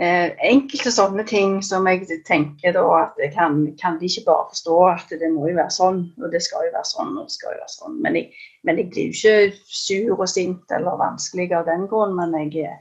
Eh, 0.00 0.30
enkelte 0.48 0.88
sånne 0.88 1.26
ting 1.28 1.58
som 1.60 1.84
jeg 1.84 2.22
tenker 2.24 2.72
da 2.72 2.84
at 3.02 3.18
kan, 3.34 3.58
kan 3.76 3.98
de 4.00 4.08
ikke 4.08 4.22
bare 4.30 4.46
forstå 4.48 4.76
at 4.88 5.10
det 5.20 5.28
må 5.28 5.50
jo 5.50 5.58
være 5.58 5.74
sånn, 5.74 5.98
og 6.22 6.32
det 6.32 6.40
skal 6.46 6.64
jo 6.64 6.70
være 6.72 6.88
sånn, 6.88 7.10
og 7.20 7.26
det 7.28 7.34
skal 7.34 7.52
jo 7.52 7.58
være 7.58 7.74
sånn. 7.74 7.98
Men 8.06 8.16
jeg, 8.16 8.30
men 8.64 8.80
jeg 8.80 8.88
blir 8.94 9.10
jo 9.10 9.18
ikke 9.18 9.66
sur 9.68 10.14
og 10.16 10.24
sint 10.32 10.72
eller 10.72 10.96
vanskelig 11.02 11.50
av 11.58 11.68
den 11.68 11.84
grunn, 11.90 12.16
men 12.16 12.32
jeg, 12.38 12.72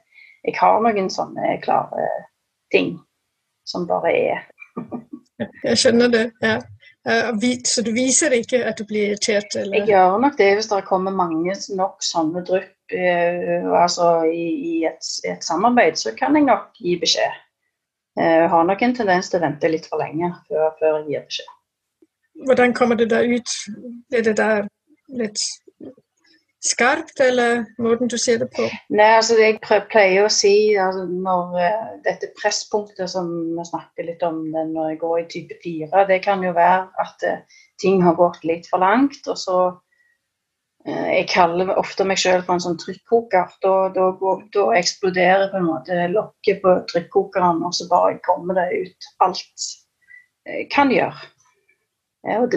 jeg 0.47 0.55
har 0.61 0.79
noen 0.85 1.11
sånne 1.11 1.57
klare 1.65 2.07
ting 2.71 2.95
som 3.67 3.83
bare 3.89 4.15
er. 4.15 4.47
jeg 5.67 5.83
skjønner 5.83 6.15
det, 6.15 6.25
ja. 6.39 6.55
Så 7.67 7.83
du 7.83 7.91
viser 7.95 8.31
ikke 8.35 8.63
at 8.63 8.79
du 8.79 8.87
blir 8.87 9.09
irritert? 9.09 9.59
Eller? 9.59 9.81
Jeg 9.81 9.91
gjør 9.91 10.19
nok 10.23 10.39
det 10.39 10.53
hvis 10.55 10.71
det 10.71 10.85
kommer 10.87 11.11
mange 11.15 11.59
nok 11.75 11.99
sånne 11.99 12.47
drypp 12.47 12.75
altså 12.91 14.23
i, 14.23 14.47
i 14.71 14.73
et, 14.85 15.05
et, 15.25 15.43
samarbeid, 15.43 15.95
så 15.95 16.13
kan 16.17 16.35
jeg 16.35 16.47
nok 16.47 16.73
gi 16.79 16.97
beskjed. 16.99 17.37
Uh, 18.19 18.25
jeg 18.25 18.49
har 18.49 18.67
nok 18.67 18.81
en 18.81 18.95
tendens 18.95 19.29
til 19.29 19.39
å 19.39 19.45
vente 19.45 19.71
litt 19.71 19.87
for 19.89 20.01
lenge 20.01 20.31
før, 20.47 20.75
før 20.79 20.99
jeg 20.99 21.07
gir 21.13 21.25
beskjed. 21.29 21.55
Hvordan 22.47 22.73
kommer 22.73 22.95
det 22.95 23.09
da 23.11 23.23
ut? 23.23 23.55
Er 24.15 24.23
det 24.25 24.37
da 24.39 24.49
litt 25.19 25.41
skarpt, 26.63 27.19
eller 27.23 27.65
måten 27.79 28.09
du 28.11 28.17
ser 28.19 28.39
det 28.41 28.49
på? 28.55 28.65
Nei, 28.91 29.09
altså 29.15 29.37
Jeg 29.39 29.59
pleier 29.91 30.25
å 30.25 30.31
si 30.33 30.75
altså, 30.75 31.05
når 31.07 31.59
uh, 31.59 31.91
dette 32.07 32.31
presspunktet 32.39 33.11
som 33.11 33.29
vi 33.55 33.67
snakker 33.69 34.07
litt 34.07 34.23
om 34.25 34.41
når 34.51 34.93
jeg 34.93 35.01
går 35.03 35.19
i 35.19 35.27
type 35.35 35.59
4, 35.63 36.07
det 36.09 36.23
kan 36.25 36.43
jo 36.43 36.55
være 36.57 36.87
at 37.05 37.29
ting 37.79 38.01
har 38.03 38.17
gått 38.19 38.43
litt 38.47 38.67
for 38.71 38.83
langt, 38.83 39.21
og 39.27 39.39
så 39.39 39.59
Eh, 39.69 39.88
jeg 40.89 41.25
kaller 41.31 41.71
ofte 41.79 42.05
meg 42.07 42.19
selv 42.21 42.45
for 42.45 42.55
en 42.55 42.63
sånn 42.63 42.79
trykkoker. 42.81 43.51
Da, 43.63 43.73
da, 43.95 44.09
da, 44.53 44.65
eksploderer 44.77 45.49
på 45.51 45.59
en 45.59 45.67
måte 45.67 46.07
lokket 46.13 46.61
på 46.63 46.75
trykkokeren, 46.91 47.61
og 47.65 47.75
så 47.77 47.87
bare 47.91 48.19
kommer 48.25 48.57
det 48.59 48.69
ut 48.83 49.11
alt 49.25 49.67
jeg 50.49 50.69
kan 50.73 50.91
gjøre. 50.93 51.29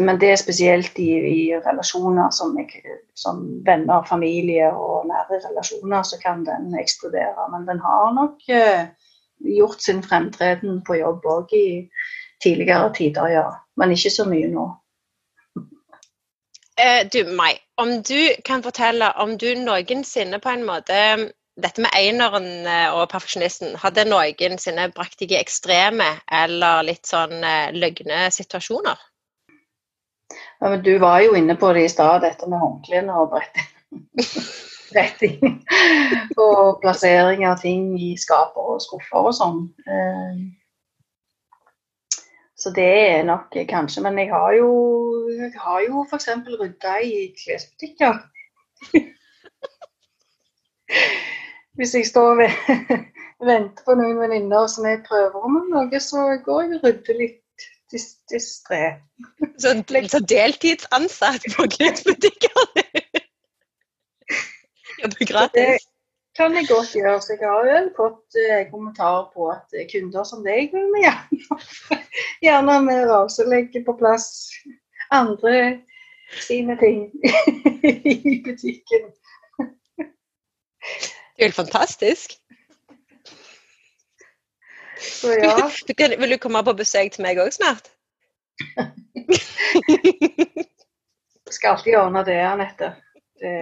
Men 0.03 0.19
det 0.19 0.33
er 0.33 0.41
spesielt 0.41 0.99
i, 0.99 1.11
i 1.15 1.43
relasjoner 1.55 2.33
som, 2.35 2.57
jeg, 2.59 2.83
som, 3.15 3.45
venner, 3.67 4.03
familie 4.09 4.73
og 4.75 5.07
nære 5.07 5.39
relasjoner, 5.45 6.03
så 6.03 6.19
kan 6.23 6.43
den 6.47 6.73
eksplodere. 6.81 7.47
Men 7.53 7.69
den 7.69 7.79
har 7.85 8.11
nok 8.17 8.43
eh, 8.51 8.89
gjort 9.59 9.83
sin 9.83 10.03
fremtreden 10.03 10.83
på 10.87 10.99
jobb 10.99 11.27
òg 11.31 11.55
i 11.55 11.67
tidligere 12.43 12.91
tider, 12.97 13.29
ja. 13.31 13.47
Men 13.79 13.95
ikke 13.95 14.11
så 14.11 14.27
mye 14.29 14.51
nå. 14.51 14.67
Eh, 16.77 17.07
du, 17.13 17.25
Mai, 17.25 17.53
om 17.77 18.03
du 18.03 18.35
kan 18.45 18.63
fortelle 18.63 19.13
om 19.21 19.37
du 19.39 19.55
noensinne 19.61 20.39
på 20.41 20.49
en 20.49 20.65
måte 20.65 20.99
Dette 21.61 21.83
med 21.85 21.93
eineren 21.93 22.47
eh, 22.65 22.95
og 22.97 23.11
perfeksjonisten, 23.13 23.75
hadde 23.77 24.07
noensinne 24.09 24.87
brakt 24.97 25.19
deg 25.21 25.35
i 25.35 25.37
ekstreme 25.37 26.07
eller 26.33 26.87
litt 26.89 27.05
sånn 27.05 27.45
eh, 27.45 27.75
løgne 27.77 28.31
situasjoner? 28.33 28.97
Ja, 30.33 30.71
men 30.71 30.81
du 30.81 30.95
var 31.03 31.21
jo 31.21 31.35
inne 31.37 31.59
på 31.61 31.75
det 31.77 31.85
i 31.85 31.93
stad, 31.93 32.25
dette 32.25 32.49
med 32.49 32.57
håndklærne 32.57 33.19
og 33.21 33.37
bretting. 34.95 35.61
og 36.41 36.81
plassering 36.81 37.45
av 37.45 37.61
ting 37.61 37.93
i 38.01 38.15
skaper 38.17 38.73
og 38.73 38.81
skuffer 38.81 39.29
og 39.29 39.37
sånn. 39.37 39.61
Så 42.63 42.71
det 42.71 42.91
er 43.11 43.25
nok 43.27 43.57
kanskje 43.69 44.03
Men 44.05 44.19
jeg 44.21 44.29
har 44.31 44.53
jo, 44.55 44.69
jeg 45.35 45.53
har 45.59 45.81
jo 45.89 46.05
f.eks. 46.11 46.29
rydda 46.61 46.93
i 47.03 47.35
klesbutikker. 47.41 48.21
Hvis 51.77 51.95
jeg 51.95 52.07
står 52.07 52.31
og 52.31 52.51
venter 53.51 53.83
på 53.87 53.95
noen 53.99 54.19
venninner 54.21 54.67
som 54.71 54.87
jeg 54.87 55.03
prøver 55.09 55.47
om 55.49 55.55
noe, 55.73 56.01
så 56.01 56.19
går 56.45 56.63
jeg 56.63 56.79
og 56.79 56.85
rydder 56.87 57.19
litt 57.19 57.39
distré. 58.31 58.83
Så, 59.59 59.75
så 60.15 60.21
deltidsansatt 60.35 61.49
på 61.57 61.67
klesbutikker? 61.77 62.67
Jobber 65.03 65.27
gratis? 65.33 65.92
Kan 66.37 66.55
jeg 66.57 66.69
godt 66.69 66.95
gjøre. 66.97 67.21
Så 67.21 67.37
jeg 67.41 67.49
har 67.49 67.69
jo 67.69 67.81
fått 67.97 68.39
eh, 68.41 68.65
kommentarer 68.71 69.29
på 69.35 69.49
at 69.53 69.77
eh, 69.77 69.89
kunder 69.93 70.25
som 70.29 70.45
deg 70.47 70.73
vil 70.73 70.89
vi 70.95 71.05
gjerne, 71.05 71.59
gjerne 72.47 72.99
av. 73.05 73.29
Så 73.33 73.47
legge 73.49 73.85
på 73.85 73.97
plass 74.01 74.29
andre 75.13 75.81
sine 76.41 76.79
ting 76.81 77.11
i 78.33 78.39
butikken. 78.45 79.11
Det 80.03 81.41
er 81.41 81.51
helt 81.51 81.59
fantastisk. 81.59 82.39
Så 85.03 85.33
ja. 85.35 85.71
Vil 86.19 86.31
du 86.31 86.39
komme 86.39 86.63
på 86.65 86.77
besøk 86.79 87.13
til 87.13 87.25
meg 87.27 87.41
òg 87.43 87.51
snart? 87.55 87.91
Skal 91.53 91.75
alltid 91.75 91.97
ordne 91.99 92.23
det, 92.25 92.39
Anette. 92.47 92.95
Det 93.43 93.55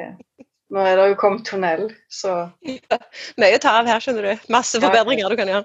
nå 0.70 0.84
er 0.86 0.96
det 0.98 1.08
jo 1.10 1.18
kommet 1.18 1.46
tunnel, 1.46 1.88
så 2.12 2.34
ja, 2.66 2.98
Mye 3.40 3.56
å 3.56 3.62
ta 3.62 3.74
av 3.80 3.88
her, 3.90 4.02
skjønner 4.02 4.28
du. 4.28 4.46
Masse 4.54 4.80
forbedringer 4.82 5.32
du 5.32 5.38
kan 5.40 5.50
gjøre. 5.50 5.64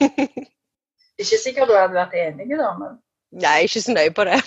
ikke 1.22 1.40
sikkert 1.40 1.70
du 1.70 1.76
hadde 1.78 1.96
vært 1.96 2.16
enig, 2.20 2.50
da, 2.52 2.72
men 2.80 2.98
Nei, 3.36 3.56
ikke 3.66 3.82
så 3.82 3.94
nøye 3.96 4.12
på 4.16 4.24
det. 4.28 4.38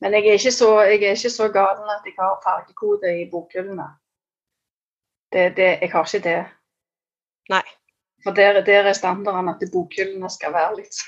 men 0.00 0.16
jeg 0.16 0.26
er 0.26 0.38
ikke 0.38 0.54
så, 0.54 0.70
jeg 0.86 1.02
er 1.02 1.18
ikke 1.18 1.34
så 1.34 1.48
gal 1.54 1.82
at 1.92 2.06
jeg 2.08 2.14
har 2.18 2.38
fargekode 2.44 3.12
i 3.20 3.26
bokhyllene. 3.30 3.88
Det, 5.32 5.50
det, 5.58 5.70
jeg 5.82 5.90
har 5.92 6.06
ikke 6.06 6.24
det. 6.24 6.38
Nei. 7.52 7.64
For 8.24 8.34
der, 8.34 8.60
der 8.66 8.88
er 8.90 8.96
standarden 8.96 9.52
at 9.52 9.62
bokhyllene 9.72 10.30
skal 10.30 10.54
være 10.54 10.80
litt 10.80 11.02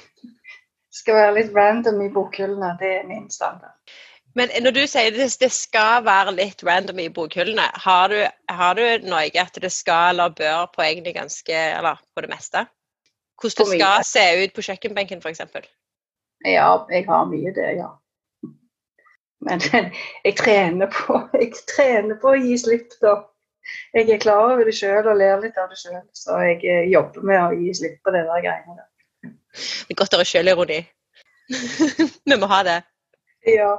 skal 1.00 1.16
være 1.16 1.34
litt 1.38 1.54
random 1.56 2.02
i 2.04 2.10
bokhyllene. 2.12 2.74
Det 2.78 2.92
er 3.00 3.08
min 3.08 3.30
standard. 3.30 3.79
Men 4.38 4.52
når 4.62 4.74
du 4.76 4.82
sier 4.86 5.10
det, 5.14 5.26
det 5.40 5.50
skal 5.50 6.04
være 6.06 6.36
litt 6.36 6.62
random 6.66 7.00
i 7.02 7.08
bokhyllene, 7.10 7.64
har 7.84 8.12
du, 8.12 8.18
har 8.50 8.76
du 8.78 9.08
noe 9.08 9.24
at 9.42 9.56
det 9.62 9.72
skal 9.74 10.14
eller 10.14 10.34
bør 10.38 10.68
på 10.74 10.84
egentlig 10.84 11.16
ganske 11.16 11.56
Eller 11.78 11.98
på 12.14 12.22
det 12.22 12.30
meste? 12.30 12.66
Hvordan 13.40 13.72
det 13.72 13.80
skal 13.80 14.04
se 14.04 14.26
ut 14.44 14.54
på 14.54 14.64
kjøkkenbenken, 14.68 15.22
f.eks.? 15.24 15.40
Ja, 16.44 16.68
jeg 16.92 17.06
har 17.08 17.26
mye 17.28 17.52
det, 17.56 17.72
ja. 17.80 17.88
Men 19.40 19.64
jeg 20.26 20.36
trener 20.36 20.92
på, 20.92 21.18
jeg 21.34 21.52
trener 21.74 22.20
på 22.20 22.34
å 22.34 22.38
gi 22.38 22.58
slipp, 22.60 22.94
da. 23.02 23.16
Jeg 23.94 24.08
er 24.10 24.22
klar 24.22 24.54
over 24.54 24.64
det 24.66 24.74
sjøl 24.76 25.08
og 25.10 25.18
ler 25.20 25.42
litt 25.42 25.58
av 25.60 25.68
det 25.70 25.78
sjøl, 25.80 26.00
så 26.16 26.38
jeg 26.44 26.62
eh, 26.64 26.86
jobber 26.90 27.26
med 27.26 27.40
å 27.42 27.58
gi 27.58 27.74
slipp 27.76 27.98
på 28.04 28.12
det 28.14 28.22
der 28.28 28.44
greiene 28.44 28.86
Det 29.22 29.92
er 29.92 29.98
godt 30.00 30.16
å 30.16 30.20
ha 30.20 30.26
sjølironi. 30.26 30.80
Vi 32.30 32.38
må 32.40 32.48
ha 32.50 32.62
det. 32.66 32.78
Ja. 33.48 33.74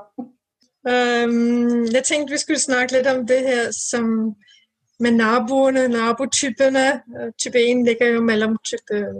Um, 0.87 1.85
jeg 1.85 2.03
tenkte 2.03 2.31
vi 2.31 2.37
skulle 2.37 2.59
snakke 2.59 2.93
litt 2.93 3.07
om 3.07 3.27
det 3.27 3.41
her 3.45 3.71
som 3.71 4.35
med 5.01 5.11
naboene, 5.11 5.87
nabotypene. 5.87 7.01
Øh, 7.19 7.31
type 7.37 7.59
1 7.59 7.85
ligger 7.85 8.07
jo 8.07 8.21
mellom 8.21 8.57
type 8.63 9.13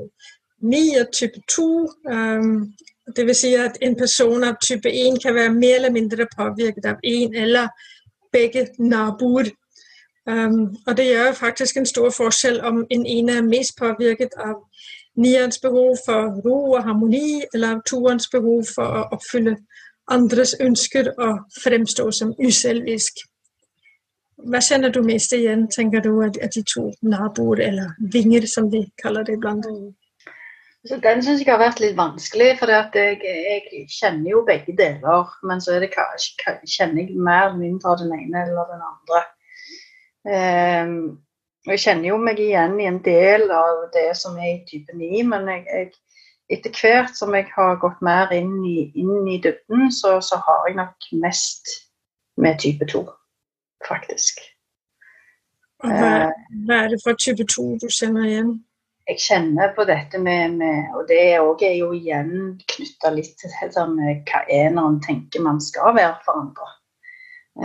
9 0.61 0.95
og 1.01 1.13
type 1.13 1.41
2. 1.49 1.89
Um, 2.11 2.73
det 3.15 3.25
vil 3.25 3.35
si 3.35 3.53
at 3.53 3.77
en 3.81 3.95
person 3.95 4.43
av 4.43 4.55
type 4.61 4.89
1 4.89 5.21
kan 5.23 5.35
være 5.35 5.53
mer 5.53 5.75
eller 5.75 5.91
mindre 5.91 6.27
påvirket 6.37 6.85
av 6.85 6.95
en 7.03 7.35
eller 7.35 7.67
begge 8.31 8.67
naboer. 8.79 9.49
Um, 10.25 10.77
og 10.87 10.97
det 10.97 11.05
gjør 11.05 11.31
faktisk 11.33 11.77
en 11.77 11.85
stor 11.85 12.09
forskjell 12.09 12.61
om 12.61 12.85
en 12.91 13.05
ene 13.05 13.31
er 13.31 13.41
mest 13.41 13.77
påvirket 13.77 14.33
av 14.37 14.55
nierens 15.15 15.59
behov 15.59 15.97
for 16.05 16.41
ro 16.45 16.71
og 16.71 16.83
harmoni, 16.83 17.41
eller 17.53 17.71
av 17.71 17.81
toerens 17.85 18.29
behov 18.29 18.63
for 18.75 18.85
å 18.85 19.07
oppfylle 19.11 19.57
andres 20.13 20.55
ønsker 20.59 21.11
å 21.17 21.31
fremstå 21.61 22.07
som 22.15 22.33
uselvisk. 22.39 23.23
Hva 24.41 24.61
kjenner 24.65 24.93
du 24.93 25.01
mest 25.05 25.33
igjen, 25.37 25.67
tenker 25.69 26.01
du, 26.01 26.11
av 26.25 26.33
de 26.33 26.63
to 26.65 26.87
naboer, 27.05 27.61
eller 27.67 27.95
vinger, 28.13 28.47
som 28.49 28.69
de 28.73 28.87
kaller 29.01 29.27
det 29.27 29.37
iblant? 29.37 29.67
Så 30.89 30.97
den 30.97 31.21
syns 31.21 31.43
jeg 31.43 31.51
har 31.51 31.61
vært 31.61 31.81
litt 31.83 31.97
vanskelig, 31.97 32.55
for 32.57 32.73
jeg, 32.73 33.19
jeg, 33.21 33.83
kjenner 33.93 34.31
jo 34.31 34.45
begge 34.47 34.73
deler. 34.77 35.35
Men 35.45 35.61
så 35.61 35.77
det, 35.83 35.91
kjenner 35.93 37.03
jeg 37.03 37.17
mer 37.17 37.51
eller 37.51 37.59
mindre 37.59 37.91
av 37.91 37.99
den 38.01 38.15
ene 38.17 38.47
eller 38.47 38.71
den 38.71 38.87
andre. 38.87 39.21
Um, 40.25 40.95
og 41.67 41.75
jeg 41.75 41.83
kjenner 41.83 42.09
jo 42.09 42.17
meg 42.17 42.39
igjen 42.41 42.79
i 42.81 42.87
en 42.89 42.97
del 43.05 43.45
av 43.53 43.83
det 43.93 44.07
som 44.17 44.37
er 44.41 44.55
i 44.55 44.63
type 44.65 44.95
9, 44.97 45.21
men 45.29 45.49
jeg, 45.51 45.65
jeg, 45.69 45.91
etter 46.51 46.73
hvert 46.75 47.15
som 47.17 47.35
jeg 47.35 47.47
har 47.55 47.79
gått 47.81 48.01
mer 48.05 48.31
inn 48.35 48.59
i, 48.67 48.89
inn 48.99 49.27
i 49.29 49.39
dybden, 49.43 49.89
så, 49.93 50.17
så, 50.23 50.39
har 50.45 50.67
jeg 50.67 50.79
nok 50.79 51.11
mest 51.23 51.75
med 52.41 52.59
type 52.63 52.87
2, 52.91 53.05
faktisk. 53.87 54.41
Hva, 55.81 56.29
hva, 56.67 56.83
er 56.83 56.91
det 56.93 56.99
for 57.03 57.17
type 57.17 57.47
2 57.49 57.67
du 57.81 57.87
kjenner 57.89 58.27
igjen? 58.27 58.51
Jeg 59.09 59.17
kjenner 59.23 59.71
på 59.75 59.83
dette 59.89 60.19
med, 60.21 60.59
med 60.59 60.91
Og 60.93 61.07
det 61.09 61.17
er 61.33 61.41
jo 61.79 61.87
igjen 61.97 62.53
knytta 62.69 63.09
litt 63.15 63.33
til 63.41 63.49
det 63.49 64.11
hva 64.29 64.43
eneren 64.45 64.99
tenker 65.01 65.41
man 65.41 65.57
skal 65.63 65.95
være 65.97 66.19
for 66.25 66.37
andre. 66.37 66.69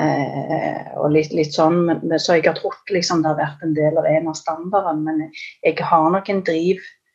Eh, 0.00 0.86
og 0.98 1.12
litt, 1.14 1.30
litt, 1.36 1.52
sånn, 1.54 1.86
Så 2.18 2.38
jeg 2.38 2.48
har 2.48 2.56
trodd 2.58 2.90
liksom, 2.90 3.22
det 3.22 3.30
har 3.30 3.38
vært 3.38 3.62
en 3.62 3.76
del 3.76 4.00
av 4.00 4.08
en 4.10 4.30
av 4.32 4.38
standardene, 4.38 5.04
men 5.04 5.28
jeg 5.62 5.76
har 5.78 6.08
nok 6.10 6.30
en 6.32 6.42
driv 6.48 6.80
eh, 6.80 7.05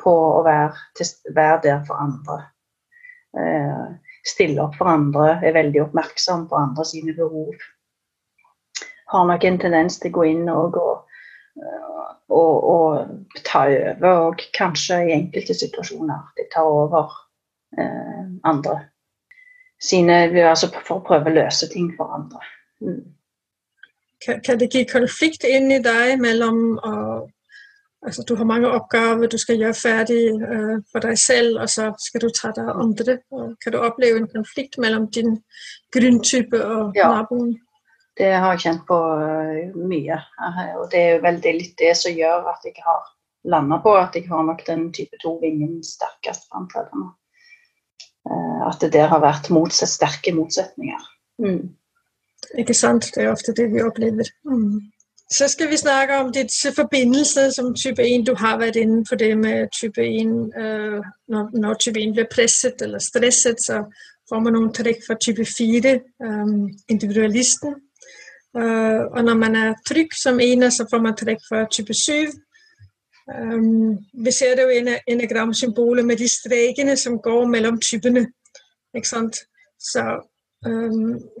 på 0.00 0.12
å 0.12 0.42
være, 0.46 0.70
til, 0.96 1.10
være, 1.36 1.60
der 1.64 1.82
for 1.88 2.00
andre. 2.00 2.38
Eh, 3.38 3.88
stille 4.28 4.62
opp 4.64 4.76
for 4.78 4.90
andre, 4.90 5.38
er 5.44 5.56
veldig 5.56 5.82
oppmerksom 5.86 6.46
på 6.48 6.58
andre 6.58 6.86
sine 6.88 7.14
behov. 7.16 7.54
Har 9.12 9.28
nok 9.28 9.44
en 9.44 9.60
tendens 9.60 9.98
til 10.00 10.12
å 10.12 10.18
gå 10.18 10.26
inn 10.28 10.48
og, 10.52 10.76
og, 10.76 11.22
og, 12.28 12.68
og 12.72 13.42
ta 13.48 13.64
over, 13.68 14.22
og 14.28 14.44
kanskje 14.56 15.02
i 15.06 15.16
enkelte 15.16 15.56
situasjoner 15.56 16.28
de 16.36 16.48
tar 16.52 16.68
over 16.68 17.12
eh, 17.78 18.24
andre 18.48 18.82
sine 19.78 20.14
altså 20.42 20.70
For 20.74 20.98
å 20.98 21.04
prøve 21.06 21.30
å 21.30 21.36
løse 21.36 21.68
ting 21.70 21.92
for 21.96 22.10
andre. 22.16 22.40
Mm. 22.82 23.02
Kan, 24.24 24.58
det 24.58 24.72
gi 24.74 24.82
konflikt 24.90 25.44
inni 25.46 25.78
deg 25.82 26.16
mellom 26.18 26.78
å 26.82 26.94
Altså, 28.06 28.22
du 28.22 28.36
har 28.38 28.46
mange 28.46 28.70
oppgaver 28.70 29.26
du 29.26 29.38
skal 29.42 29.58
gjøre 29.58 29.74
ferdig 29.74 30.20
uh, 30.38 30.76
for 30.92 31.02
deg 31.02 31.18
selv, 31.18 31.58
og 31.62 31.70
så 31.72 31.90
skal 31.98 32.22
du 32.22 32.28
ta 32.30 32.52
deg 32.54 32.70
av 32.70 32.82
andre. 32.84 33.18
Og 33.34 33.56
kan 33.62 33.74
du 33.74 33.80
oppleve 33.82 34.22
en 34.22 34.30
konflikt 34.30 34.78
mellom 34.78 35.08
din 35.10 35.40
grunntype 35.94 36.60
og 36.62 36.96
ja. 36.96 37.10
naboen? 37.16 37.56
Det 38.18 38.32
har 38.34 38.54
jeg 38.54 38.64
kjent 38.66 38.86
på 38.86 38.98
uh, 38.98 39.78
mye. 39.90 40.18
Og 40.78 40.86
det 40.94 41.04
er 41.04 41.24
veldig 41.26 41.54
litt 41.58 41.78
det 41.78 41.94
som 41.98 42.14
gjør 42.14 42.50
at 42.54 42.66
jeg 42.66 42.78
har 42.86 43.02
landa 43.48 43.78
på 43.82 43.94
at 43.96 44.16
jeg 44.16 44.28
har 44.28 44.44
nok 44.46 44.64
den 44.66 44.88
type 44.92 45.18
to-vingen 45.22 45.80
sterkest 45.84 46.48
framtredende. 46.52 47.12
Eh, 48.28 48.68
at 48.68 48.80
det 48.80 48.92
der 48.92 49.08
har 49.12 49.22
vært 49.24 49.50
motsatt, 49.54 49.92
sterke 49.92 50.34
motsetninger. 50.36 51.04
Mm. 51.42 51.74
Ikke 52.60 52.74
sant. 52.76 53.10
Det 53.14 53.24
er 53.24 53.32
ofte 53.32 53.54
det 53.56 53.70
vi 53.72 53.84
opplever. 53.84 54.30
Mm. 54.44 54.80
Så 55.32 55.48
skal 55.48 55.70
vi 55.70 55.76
snakke 55.76 56.16
om 56.16 56.32
disse 56.32 56.72
forbindelser 56.72 57.50
som 57.50 57.74
type 57.74 58.02
1. 58.02 58.26
Du 58.26 58.34
har 58.34 58.58
vært 58.58 58.76
innenfor 58.76 59.16
det 59.16 59.38
med 59.38 59.68
type 59.76 60.00
1. 60.00 60.30
Uh, 60.56 61.04
når, 61.28 61.74
type 61.74 62.00
1 62.00 62.14
blir 62.16 62.30
presset 62.32 62.82
eller 62.82 62.98
stresset, 62.98 63.60
så 63.60 63.82
får 64.28 64.40
man 64.40 64.56
noen 64.56 64.72
trekk 64.72 65.04
fra 65.06 65.18
type 65.20 65.44
4, 65.44 65.98
um, 66.24 66.70
individualisten. 66.88 67.76
Uh, 68.56 69.04
og 69.12 69.24
når 69.24 69.36
man 69.36 69.56
er 69.56 69.74
trygg 69.86 70.16
som 70.16 70.40
ener, 70.40 70.70
så 70.70 70.88
får 70.90 71.02
man 71.04 71.16
trekk 71.16 71.44
fra 71.48 71.66
type 71.68 71.94
7, 71.94 72.32
Um, 73.28 73.98
vi 74.24 74.32
ser 74.32 74.54
det 74.56 74.62
jo 74.62 74.94
enagramsymbolet 75.08 76.04
med 76.04 76.16
de 76.16 76.28
strekene 76.28 76.96
som 76.96 77.18
går 77.18 77.46
mellom 77.46 77.80
typene. 77.80 78.26
Ikke 78.96 79.08
sant? 79.08 79.36
Så 79.78 80.04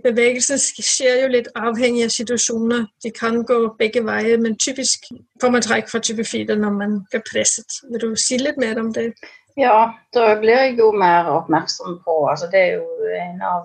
bevegelsen 0.04 0.60
skjer 0.60 1.24
jo 1.24 1.30
litt 1.32 1.48
avhengig 1.58 2.04
av 2.06 2.12
situasjoner. 2.14 2.84
De 3.02 3.10
kan 3.10 3.40
gå 3.46 3.58
begge 3.78 4.04
veier, 4.06 4.38
men 4.38 4.56
typisk 4.56 5.08
får 5.42 5.54
man 5.54 5.64
trekk 5.64 5.90
fra 5.90 6.00
type 6.00 6.24
4 6.24 6.54
når 6.56 6.76
man 6.76 7.00
blir 7.10 7.24
presset. 7.26 7.80
Vil 7.90 8.04
du 8.04 8.16
si 8.16 8.38
litt 8.38 8.60
mer 8.60 8.78
om 8.78 8.92
det? 8.94 9.10
Ja, 9.58 9.90
da 10.14 10.36
blir 10.38 10.54
jeg 10.54 10.78
jo 10.78 10.92
mer 10.94 11.26
oppmerksom 11.32 11.98
på 12.04 12.14
altså 12.30 12.46
Det 12.52 12.60
er 12.60 12.76
jo 12.78 13.08
en 13.18 13.40
av 13.42 13.64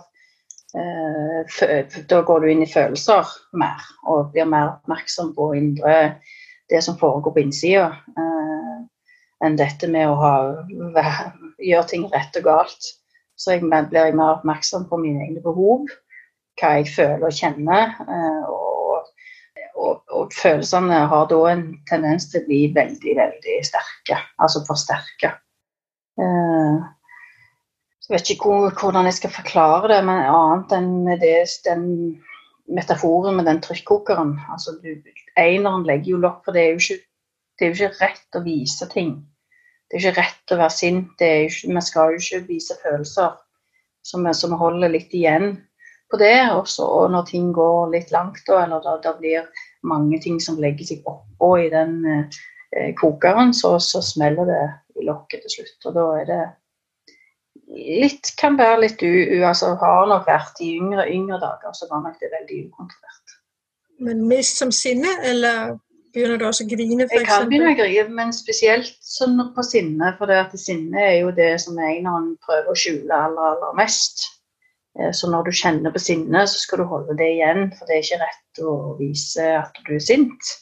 uh, 0.74 2.00
Da 2.10 2.22
går 2.26 2.40
du 2.40 2.48
inn 2.50 2.64
i 2.66 2.72
følelser 2.72 3.30
mer 3.54 3.84
og 4.10 4.32
blir 4.34 4.50
mer 4.50 4.72
oppmerksom 4.72 5.36
på 5.38 5.52
indre 5.60 6.16
det 6.70 6.82
som 6.82 6.98
foregår 6.98 7.36
på 7.36 7.44
innsida, 7.44 7.88
eh, 8.18 8.78
enn 9.46 9.58
dette 9.60 9.88
med 9.92 10.10
å 10.10 10.16
ha, 10.18 10.36
gjøre 11.60 11.88
ting 11.92 12.06
rett 12.14 12.40
og 12.40 12.48
galt. 12.48 12.88
Så 13.40 13.56
jeg 13.56 13.64
blir 13.66 14.00
jeg 14.00 14.16
mer 14.16 14.38
oppmerksom 14.38 14.88
på 14.90 15.00
mine 15.02 15.26
egne 15.26 15.42
behov, 15.44 15.88
hva 16.60 16.76
jeg 16.78 16.92
føler 16.94 17.28
og 17.28 17.38
kjenner. 17.38 17.96
Eh, 18.06 18.50
og, 18.50 19.08
og, 19.74 20.04
og 20.14 20.36
følelsene 20.38 21.06
har 21.12 21.30
da 21.32 21.40
en 21.52 21.64
tendens 21.90 22.30
til 22.32 22.44
å 22.44 22.48
bli 22.50 22.60
veldig, 22.76 23.16
veldig 23.20 23.62
sterke. 23.66 24.20
Altså 24.38 24.64
forsterka. 24.68 25.34
Eh, 26.22 26.84
jeg 28.04 28.18
vet 28.18 28.34
ikke 28.34 28.60
hvordan 28.82 29.08
jeg 29.08 29.18
skal 29.18 29.32
forklare 29.34 29.90
det, 29.94 30.02
men 30.06 30.26
annet 30.28 30.74
enn 30.76 30.90
med 31.08 31.22
det, 31.24 31.38
den 31.66 31.86
metaforen 32.68 33.38
med 33.38 33.48
den 33.48 33.62
trykkokeren. 33.64 34.36
Altså, 34.52 34.76
du, 34.84 34.90
Eineren 35.40 35.86
legger 35.88 36.16
jo 36.16 36.24
lokk, 36.24 36.44
for 36.46 36.56
det 36.56 36.64
er 36.64 36.74
jo, 36.74 36.82
ikke, 36.84 37.00
det 37.58 37.66
er 37.66 37.72
jo 37.72 37.78
ikke 37.80 38.04
rett 38.04 38.38
å 38.38 38.44
vise 38.46 38.90
ting. 38.92 39.16
Det 39.94 40.00
er 40.00 40.08
ikke 40.10 40.22
rett 40.24 40.52
å 40.56 40.56
være 40.58 40.74
sint. 40.74 41.22
Ikke, 41.22 41.68
vi 41.70 41.82
skal 41.86 42.16
jo 42.16 42.22
ikke 42.22 42.46
vise 42.48 42.78
følelser. 42.82 43.36
Så 44.02 44.18
vi, 44.18 44.32
så 44.34 44.50
vi 44.50 44.58
holder 44.58 44.90
litt 44.90 45.14
igjen 45.14 45.52
på 46.10 46.18
det. 46.18 46.34
Også, 46.56 46.88
og 46.88 47.12
når 47.14 47.28
ting 47.30 47.52
går 47.54 47.92
litt 47.94 48.10
langt, 48.16 48.42
eller 48.50 48.82
da, 48.82 48.96
da 49.04 49.14
blir 49.20 49.46
mange 49.86 50.18
ting 50.24 50.40
som 50.42 50.58
legger 50.58 50.90
seg 50.90 51.06
oppå 51.06 51.52
i 51.62 51.70
den 51.70 52.00
eh, 52.10 52.90
kokeren, 52.98 53.54
så, 53.54 53.76
så, 53.78 54.02
smeller 54.02 54.50
det 54.50 54.64
i 54.98 55.06
lokket 55.06 55.46
til 55.46 55.60
slutt. 55.60 55.78
Og 55.92 55.98
da 56.00 56.08
er 56.24 56.28
det 56.32 56.42
litt, 58.02 58.34
kan 58.42 58.58
være 58.58 58.82
litt 58.88 59.06
u... 59.06 59.14
u 59.14 59.46
altså 59.46 59.76
har 59.78 60.10
nok 60.10 60.26
vært 60.26 60.66
i 60.66 60.74
yngre, 60.80 61.06
yngre 61.14 61.38
dager, 61.38 61.78
så 61.78 61.86
var 61.92 62.02
nok 62.08 62.18
det 62.18 62.34
veldig 62.34 62.66
ukontrollert. 62.66 63.38
Men 64.02 64.26
mest 64.26 64.58
som 64.58 64.74
sinne, 64.74 65.20
eller 65.22 65.78
begynner 66.14 66.40
du 66.40 66.46
også 66.48 66.66
å 66.66 66.70
grine? 66.72 67.08
For 67.10 67.20
jeg 67.20 67.30
kan 67.30 67.50
begynne 67.50 67.74
å 67.74 67.78
grine, 67.78 68.06
men 68.16 68.34
spesielt 68.36 68.96
sånn 69.04 69.40
på 69.56 69.66
sinne. 69.66 70.14
For 70.20 70.30
det 70.30 70.40
at 70.46 70.56
sinne 70.60 71.02
er 71.02 71.18
jo 71.22 71.34
det 71.36 71.52
som 71.64 71.80
eneren 71.80 72.34
prøver 72.46 72.72
å 72.72 72.78
skjule 72.78 73.20
aller, 73.28 73.56
aller 73.56 73.78
mest. 73.80 74.28
Eh, 75.00 75.12
så 75.16 75.30
når 75.32 75.48
du 75.48 75.58
kjenner 75.62 75.94
på 75.94 76.02
sinne, 76.02 76.46
så 76.50 76.66
skal 76.66 76.84
du 76.84 76.90
holde 76.92 77.18
det 77.20 77.32
igjen, 77.38 77.72
for 77.78 77.90
det 77.90 77.98
er 77.98 78.06
ikke 78.06 78.22
rett 78.26 78.64
å 78.64 78.76
vise 79.00 79.48
at 79.62 79.82
du 79.88 79.96
er 79.98 80.06
sint. 80.06 80.54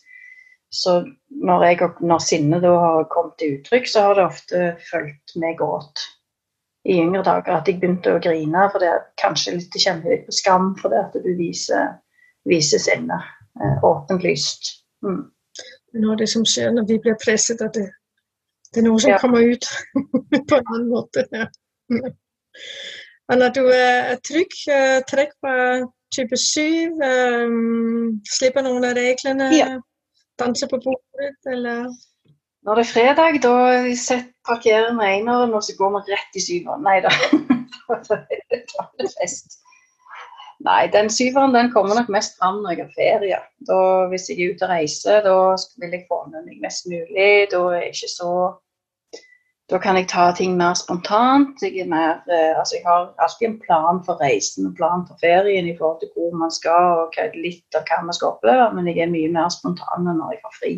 Så 0.72 1.02
når, 1.44 1.66
jeg, 1.68 1.92
når 2.00 2.24
sinnet 2.24 2.64
har 2.64 3.08
kommet 3.12 3.36
til 3.42 3.58
uttrykk, 3.58 3.90
så 3.92 4.06
har 4.08 4.18
det 4.18 4.30
ofte 4.30 4.68
fulgt 4.88 5.36
med 5.44 5.58
gråt 5.60 6.06
i 6.88 6.96
yngre 7.04 7.26
dager. 7.28 7.58
At 7.58 7.68
jeg 7.68 7.82
begynte 7.82 8.16
å 8.16 8.22
grine, 8.24 8.70
for 8.72 8.80
det 8.80 8.94
er 8.94 9.04
kanskje 9.20 9.58
litt, 9.58 9.76
kjenner 9.76 10.16
litt 10.16 10.30
på 10.30 10.38
skam 10.40 10.72
for 10.80 10.94
det 10.94 11.04
at 11.10 11.20
du 11.20 11.36
viser 11.36 11.92
viser 12.50 12.82
sinne 12.82 13.20
åpent 13.84 14.24
lyst. 14.24 14.86
Mm. 15.06 15.32
Noe 16.00 16.14
av 16.14 16.20
det 16.22 16.30
som 16.32 16.46
skjer 16.48 16.72
når 16.76 16.88
vi 16.88 17.00
blir 17.04 17.18
presset, 17.20 17.62
at 17.62 17.76
det, 17.76 17.90
det 18.72 18.82
er 18.82 18.88
noe 18.88 19.02
som 19.02 19.14
ja. 19.14 19.20
kommer 19.20 19.44
ut 19.44 19.68
på 20.50 20.60
en 20.60 20.70
annen 20.76 20.90
måte. 20.92 21.26
Ja. 21.36 21.48
Men 23.32 23.40
når 23.40 23.56
du 23.56 23.64
er 23.72 24.16
trygg, 24.28 24.56
eh, 24.72 25.00
trekk 25.08 25.34
på 25.44 25.52
type 26.12 26.38
7, 26.38 26.62
um, 26.92 27.02
eh, 27.08 28.32
slipper 28.38 28.66
noen 28.66 28.88
av 28.88 28.98
reglene, 28.98 29.48
ja. 29.56 29.70
danser 30.40 30.72
på 30.72 30.82
bordet, 30.84 31.36
eller 31.48 31.92
Når 32.62 32.78
det 32.78 32.82
er 32.84 32.90
fredag, 32.92 33.38
da 33.42 33.54
parkerer 34.46 34.92
vi 34.94 35.06
eneren, 35.16 35.54
og 35.58 35.64
så 35.66 35.74
går 35.80 35.96
vi 35.96 36.14
rett 36.14 36.36
i 36.38 36.44
syveren. 36.46 36.84
Nei 36.86 37.00
da. 37.02 37.10
da 37.90 38.20
er 38.20 38.52
det 39.02 39.10
fest. 39.16 39.58
Nei, 40.66 40.88
den 40.94 41.10
syveren 41.10 41.56
den 41.56 41.72
kommer 41.74 41.98
nok 41.98 42.10
mest 42.14 42.38
fram 42.38 42.60
når 42.62 42.76
jeg 42.76 42.84
har 42.84 42.98
ferie. 42.98 43.38
Da, 43.70 43.78
hvis 44.12 44.28
jeg 44.30 44.38
er 44.38 44.52
ute 44.54 44.68
og 44.68 44.74
reiser, 44.74 45.24
da 45.26 45.38
vil 45.82 45.96
jeg 45.96 46.06
få 46.10 46.20
med 46.30 46.46
meg 46.46 46.60
mest 46.62 46.90
mulig. 46.92 47.30
Da 47.54 47.62
er 47.70 47.80
jeg 47.80 47.96
ikke 47.96 48.12
så 48.18 48.34
Da 49.72 49.78
kan 49.80 49.96
jeg 49.96 50.10
ta 50.12 50.26
ting 50.36 50.58
mer 50.60 50.74
spontant. 50.76 51.62
Jeg, 51.64 51.86
mer, 51.88 52.18
eh, 52.28 52.58
altså 52.60 52.76
jeg 52.76 52.84
har 52.84 53.14
alltid 53.24 53.46
en 53.48 53.60
plan 53.62 54.02
for 54.04 54.20
reisen 54.20 54.66
og 54.68 54.74
plan 54.76 55.06
for 55.08 55.16
ferien 55.22 55.70
i 55.70 55.76
forhold 55.78 56.02
til 56.02 56.10
hvor 56.12 56.34
man 56.42 56.52
skal 56.52 57.06
og 57.06 57.16
litt 57.40 57.78
av 57.80 57.86
hva 57.88 58.02
man 58.04 58.18
skal 58.18 58.34
oppleve, 58.34 58.66
men 58.76 58.90
jeg 58.92 59.00
er 59.00 59.14
mye 59.14 59.32
mer 59.32 59.48
spontan 59.48 60.04
når 60.10 60.34
jeg 60.34 60.42
har 60.44 60.58
fri. 60.58 60.74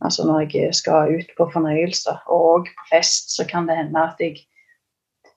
Altså 0.00 0.24
når 0.24 0.48
jeg 0.48 0.72
skal 0.80 1.12
ut 1.18 1.36
på 1.36 1.50
fornøyelse. 1.52 2.16
Og 2.32 2.64
på 2.64 2.88
fest 2.94 3.36
så 3.36 3.44
kan 3.44 3.68
det 3.68 3.76
hende 3.76 4.08
at 4.08 4.24
jeg 4.24 4.40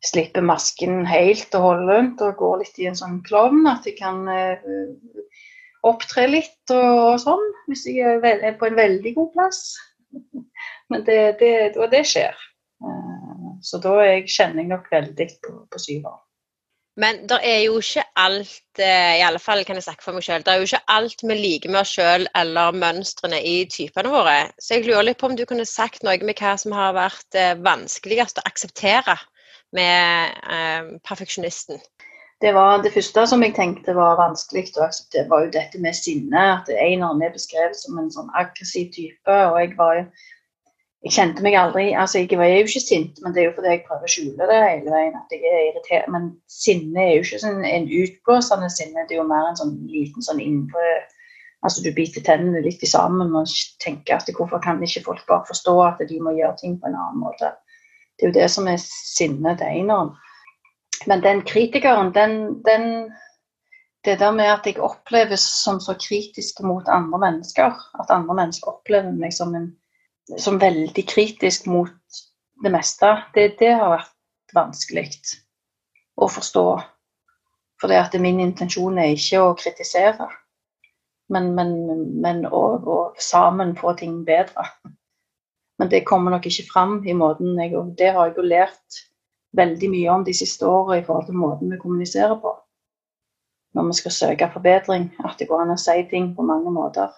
slipper 0.06 0.46
masken 0.46 1.04
helt 1.08 1.56
og 1.58 1.66
holdent 1.66 2.22
og 2.24 2.38
går 2.40 2.62
litt 2.64 2.80
i 2.80 2.88
en 2.90 2.98
sånn 3.00 3.20
klovn. 3.26 3.68
At 3.72 3.88
jeg 3.88 3.98
kan 4.00 4.24
uh, 4.28 4.62
opptre 5.88 6.28
litt 6.30 6.74
og, 6.76 7.02
og, 7.04 7.18
sånn, 7.24 7.46
hvis 7.68 7.86
jeg 7.90 8.22
er, 8.24 8.56
på 8.60 8.70
en 8.70 8.80
veldig 8.80 9.16
god 9.18 9.34
plass. 9.36 9.62
Men 10.92 11.06
det, 11.08 11.20
det, 11.44 11.54
og 11.78 11.92
det 11.94 12.06
skjer. 12.08 12.38
Uh, 12.84 13.60
så 13.66 13.82
da 13.84 14.00
kjenner 14.24 14.64
jeg 14.64 14.72
nok 14.72 14.90
veldig 14.92 15.30
på, 15.44 15.62
på 15.70 15.84
syveren. 15.84 16.24
Men 17.00 17.22
det 17.30 17.38
er 17.48 17.62
jo 17.64 17.78
ikke 17.80 18.04
alt 18.20 18.82
eh, 18.82 19.20
i 19.22 19.24
alle 19.24 19.40
fall 19.40 19.62
kan 19.64 19.78
jeg 19.78 19.86
snakke 19.86 20.04
for 20.04 20.18
meg 20.18 20.26
selv, 20.26 20.44
det 20.44 20.52
er 20.52 20.60
jo 20.60 20.68
ikke 20.68 20.96
alt 20.98 21.22
vi 21.24 21.38
liker 21.38 21.72
med 21.72 21.80
oss 21.86 21.94
sjøl 21.96 22.26
eller 22.36 22.76
mønstrene 22.76 23.40
i 23.40 23.54
typene 23.72 24.12
våre. 24.12 24.34
Så 24.60 24.76
jeg 24.76 24.90
lurer 24.90 25.08
litt 25.08 25.20
på 25.22 25.30
om 25.30 25.38
du 25.40 25.46
kunne 25.48 25.68
sagt 25.70 26.04
noe 26.04 26.18
med 26.20 26.42
hva 26.42 26.58
som 26.60 26.76
har 26.76 26.98
vært 26.98 27.40
eh, 27.40 27.54
vanskeligst 27.64 28.42
å 28.42 28.48
akseptere 28.50 29.16
med 29.76 30.40
eh, 30.50 30.92
perfeksjonisten. 31.08 31.82
Det, 32.42 32.54
var, 32.56 32.80
det 32.84 32.94
første 32.96 33.26
som 33.28 33.44
jeg 33.44 33.56
tenkte 33.58 33.96
var 33.98 34.20
vanskelig 34.20 34.70
akseptere, 34.80 35.28
var 35.30 35.46
jo 35.46 35.54
dette 35.54 35.82
med 35.84 35.98
sinne. 35.98 36.44
At 36.56 36.72
Einar 36.72 37.20
er 37.20 37.36
beskrevet 37.36 37.78
som 37.78 38.00
en 38.00 38.12
sånn 38.14 38.32
aggressiv 38.40 38.92
type. 38.96 39.28
og 39.28 39.60
jeg 39.60 39.76
var 39.78 40.02
jo 40.02 40.06
jeg 41.00 41.14
kjente 41.16 41.44
meg 41.46 41.54
aldri 41.56 41.94
altså 41.96 42.20
Jeg 42.20 42.38
var 42.38 42.50
jo 42.52 42.64
ikke 42.66 42.82
sint, 42.84 43.20
men 43.24 43.32
det 43.32 43.40
er 43.42 43.46
jo 43.46 43.54
fordi 43.56 43.70
jeg 43.72 43.86
prøver 43.86 44.04
å 44.04 44.12
skjule 44.14 44.48
det 44.50 44.58
hele 44.66 44.92
veien. 44.92 45.14
at 45.16 45.32
jeg 45.32 45.46
er 45.48 45.62
irritert. 45.70 46.10
Men 46.12 46.26
sinne 46.52 47.06
er 47.06 47.14
jo 47.14 47.22
ikke 47.24 47.40
sånn 47.44 47.64
en 47.64 47.88
utblåsende 48.02 48.68
sinne, 48.74 49.06
det 49.08 49.16
er 49.16 49.22
jo 49.22 49.30
mer 49.30 49.48
en 49.48 49.60
sånn 49.60 49.78
liten 49.88 50.26
sånn 50.26 50.44
indre 50.44 50.90
Altså 51.60 51.82
du 51.84 51.90
biter 51.92 52.24
tennene 52.24 52.62
litt 52.64 52.84
sammen 52.88 53.34
og 53.36 53.52
tenker 53.84 54.16
at 54.16 54.30
hvorfor 54.32 54.62
kan 54.64 54.78
ikke 54.84 55.04
folk 55.04 55.26
bare 55.28 55.44
forstå 55.50 55.74
at 55.84 56.04
de 56.08 56.20
må 56.24 56.32
gjøre 56.38 56.56
ting 56.62 56.78
på 56.80 56.88
en 56.88 56.96
annen 56.96 57.20
måte. 57.20 57.50
Det 58.20 58.28
er 58.28 58.32
jo 58.32 58.38
det 58.42 58.50
som 58.52 58.68
er 58.68 58.80
sinnet 58.84 59.62
til 59.62 59.80
eineren. 59.80 60.14
Men 61.08 61.24
den 61.24 61.42
kritikeren, 61.48 62.14
den, 62.16 62.64
den 62.68 63.12
Det 64.06 64.20
der 64.20 64.32
med 64.32 64.48
at 64.48 64.66
jeg 64.66 64.80
oppleves 64.80 65.42
som 65.64 65.80
så 65.84 65.94
kritisk 66.00 66.62
mot 66.64 66.88
andre 66.88 67.20
mennesker, 67.20 67.74
at 68.00 68.10
andre 68.10 68.36
mennesker 68.36 68.72
opplever 68.72 69.12
meg 69.12 69.34
som 69.36 69.56
en 69.56 69.74
som 70.38 70.60
veldig 70.60 71.04
kritisk 71.08 71.66
mot 71.66 72.22
det 72.64 72.72
meste, 72.72 73.10
det, 73.36 73.58
det 73.60 73.74
har 73.74 73.96
vært 73.96 74.56
vanskelig 74.56 75.10
å 76.20 76.28
forstå. 76.30 76.66
For 77.80 77.92
det 77.92 78.00
at 78.02 78.18
min 78.22 78.42
intensjon 78.44 79.00
er 79.00 79.16
ikke 79.16 79.42
å 79.42 79.56
kritisere, 79.58 80.28
men, 81.34 81.54
men, 81.56 81.74
men 82.22 82.44
å, 82.46 82.64
å, 82.78 82.98
sammen 83.22 83.76
få 83.80 83.94
ting 84.00 84.24
bedre. 84.28 84.66
Men 85.80 85.92
det 85.92 86.06
kommer 86.08 86.36
nok 86.36 86.46
ikke 86.50 86.68
fram 86.68 86.98
i 87.08 87.16
måten 87.16 87.60
jeg 87.60 87.76
Og 87.78 87.94
det 87.98 88.12
har 88.14 88.28
jeg 88.28 88.38
jo 88.38 88.48
lært 88.48 89.04
veldig 89.56 89.90
mye 89.90 90.10
om 90.14 90.26
de 90.26 90.34
siste 90.36 90.68
årene 90.68 91.00
i 91.00 91.06
forhold 91.06 91.26
til 91.26 91.40
måten 91.40 91.72
vi 91.72 91.80
kommuniserer 91.82 92.36
på. 92.42 92.52
Når 93.74 93.88
vi 93.88 93.96
skal 93.98 94.12
søke 94.12 94.50
forbedring, 94.54 95.10
at 95.26 95.40
det 95.40 95.48
går 95.50 95.64
an 95.64 95.74
å 95.74 95.80
si 95.80 96.04
ting 96.10 96.34
på 96.36 96.46
mange 96.46 96.72
måter. 96.74 97.10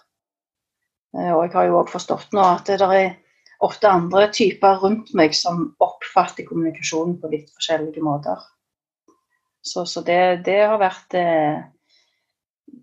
Eh, 1.16 1.32
og 1.32 1.44
jeg 1.44 1.52
har 1.56 1.68
jo 1.68 1.80
òg 1.80 1.92
forstått 1.92 2.32
nå 2.36 2.44
at 2.44 2.68
det 2.68 2.80
er 2.80 3.16
ofte 3.62 3.88
andre 3.88 4.28
typer 4.32 4.80
rundt 4.82 5.12
meg 5.18 5.36
som 5.36 5.68
oppfatter 5.82 6.46
kommunikasjonen 6.48 7.18
på 7.20 7.30
litt 7.32 7.52
forskjellige 7.52 8.04
måter. 8.04 8.40
Så, 9.62 9.84
så 9.86 10.02
det, 10.02 10.44
det, 10.46 10.58
har 10.66 10.80
vært 10.80 11.14
eh, 11.14 11.62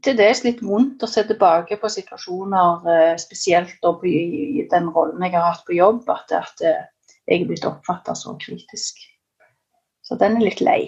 til 0.06 0.18
dels 0.20 0.44
litt 0.46 0.64
vondt 0.66 1.04
å 1.04 1.10
se 1.10 1.24
tilbake 1.28 1.80
på 1.82 1.92
situasjoner, 1.92 2.88
eh, 2.94 3.14
spesielt 3.22 3.90
i, 4.08 4.66
den 4.72 4.90
rollen 4.96 5.24
jeg 5.26 5.36
har 5.36 5.52
hatt 5.52 5.66
på 5.68 5.78
jobb, 5.78 6.08
at, 6.10 6.32
at 6.32 6.66
jeg 6.66 7.44
er 7.44 7.48
blitt 7.50 7.68
oppfatta 7.68 8.16
så 8.18 8.36
kritisk. 8.42 9.02
Så 10.02 10.18
den 10.18 10.40
er 10.40 10.48
litt 10.48 10.62
lei. 10.66 10.82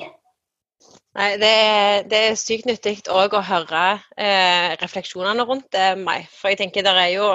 Nei, 1.12 1.32
det 1.38 1.48
er, 1.52 2.04
det 2.08 2.20
er 2.30 2.38
sykt 2.40 2.70
nyttig 2.70 3.02
òg 3.12 3.34
å 3.36 3.44
høre 3.44 3.84
eh, 4.16 4.72
refleksjonene 4.80 5.44
rundt 5.48 5.68
det, 5.76 5.90
meg. 6.00 6.30
For 6.32 6.54
jeg 6.54 6.62
tenker 6.62 6.86
det 6.88 6.94
er 6.96 7.12
jo 7.18 7.34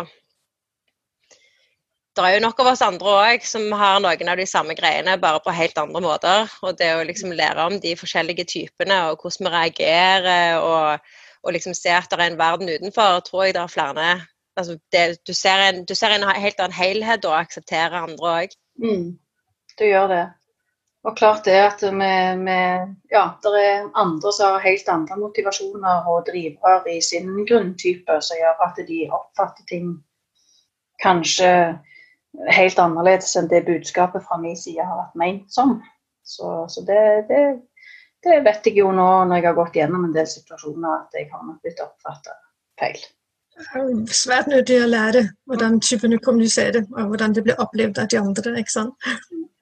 det 2.17 2.25
er 2.25 2.39
jo 2.39 2.45
nok 2.47 2.63
av 2.63 2.71
oss 2.71 2.81
andre 2.81 3.13
òg 3.13 3.43
som 3.45 3.67
har 3.77 3.99
noen 4.01 4.31
av 4.33 4.41
de 4.41 4.47
samme 4.49 4.73
greiene, 4.79 5.19
bare 5.21 5.43
på 5.45 5.53
helt 5.53 5.77
andre 5.77 6.01
måter. 6.01 6.55
Og 6.65 6.79
det 6.81 6.89
å 6.97 7.05
liksom 7.05 7.35
lære 7.37 7.67
om 7.69 7.77
de 7.83 7.93
forskjellige 8.01 8.47
typene 8.49 9.03
og 9.11 9.21
hvordan 9.21 9.45
vi 9.45 9.53
reagerer, 9.53 10.57
og, 10.65 11.11
og 11.43 11.53
liksom 11.53 11.75
se 11.75 11.93
at 11.93 12.09
det 12.11 12.21
er 12.21 12.31
en 12.33 12.41
verden 12.41 12.71
utenfor, 12.71 13.21
tror 13.27 13.45
jeg 13.45 13.55
det 13.57 13.63
er 13.63 13.75
flere 13.75 14.09
altså 14.57 14.79
det, 14.93 15.19
du, 15.27 15.35
ser 15.35 15.61
en, 15.69 15.85
du, 15.85 15.95
ser 15.95 16.15
en, 16.15 16.25
helt 16.37 16.61
annen 16.61 16.77
helhet 16.77 17.25
og 17.29 17.39
aksepterer 17.39 17.97
andre 18.01 18.33
òg. 18.41 18.57
Mm, 18.83 19.17
du 19.79 19.85
gjør 19.85 20.09
det. 20.13 20.25
Og 21.07 21.15
klart 21.17 21.45
det 21.47 21.59
at 21.63 21.83
vi, 21.85 22.13
vi, 22.43 22.59
ja, 23.13 23.25
det 23.45 23.53
er 23.63 23.85
andre 23.95 24.33
som 24.35 24.57
har 24.57 24.65
helt 24.65 24.89
andre 24.91 25.19
motivasjoner 25.21 26.09
og 26.11 26.25
driver 26.27 26.89
i 26.91 26.99
sin 27.05 27.31
grunntype, 27.47 28.21
som 28.21 28.41
gjør 28.41 28.65
at 28.67 28.81
de 28.89 29.05
oppfatter 29.15 29.69
ting 29.71 29.93
kanskje 31.03 31.51
helt 32.53 32.81
annerledes 32.81 33.37
enn 33.39 33.47
det 33.53 33.65
budskapet 33.69 34.25
fra 34.27 34.41
min 34.41 34.57
side 34.59 34.83
har 34.83 34.99
vært 34.99 35.21
ment 35.21 35.47
som. 35.53 35.79
Så, 36.27 36.65
så 36.73 36.83
det, 36.89 37.29
det, 37.29 37.43
det, 38.27 38.41
vet 38.45 38.67
jeg 38.69 38.81
jo 38.83 38.91
nå 38.95 39.11
når 39.29 39.41
jeg 39.41 39.49
har 39.49 39.57
gått 39.59 39.79
gjennom 39.81 40.09
en 40.09 40.17
del 40.17 40.27
situasjoner, 40.31 41.05
at 41.07 41.21
jeg 41.21 41.31
har 41.33 41.45
nok 41.47 41.63
blitt 41.65 41.83
oppfatta 41.85 42.37
feil. 42.81 43.01
Svært 44.13 44.51
nyttig 44.53 44.83
å 44.85 44.89
lære 44.91 45.23
hvordan 45.49 45.79
typene 45.81 46.19
kommuniserer, 46.21 46.85
og 46.93 47.13
hvordan 47.13 47.37
det 47.37 47.45
blir 47.47 47.63
opplevd 47.63 48.03
av 48.03 48.11
de 48.13 48.19
andre. 48.21 48.59
ikke 48.61 48.75
sant? 48.75 49.09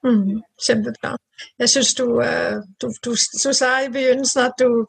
Mm, 0.05 0.41
kjempebra. 0.61 1.15
Jeg 1.59 1.69
syns 1.69 1.93
du, 1.95 2.21
øh, 2.21 2.61
du, 2.81 2.87
du, 3.05 3.11
du, 3.15 3.53
sa 3.53 3.79
i 3.81 3.89
begynnelsen 3.89 4.41
at 4.43 4.59
du 4.59 4.85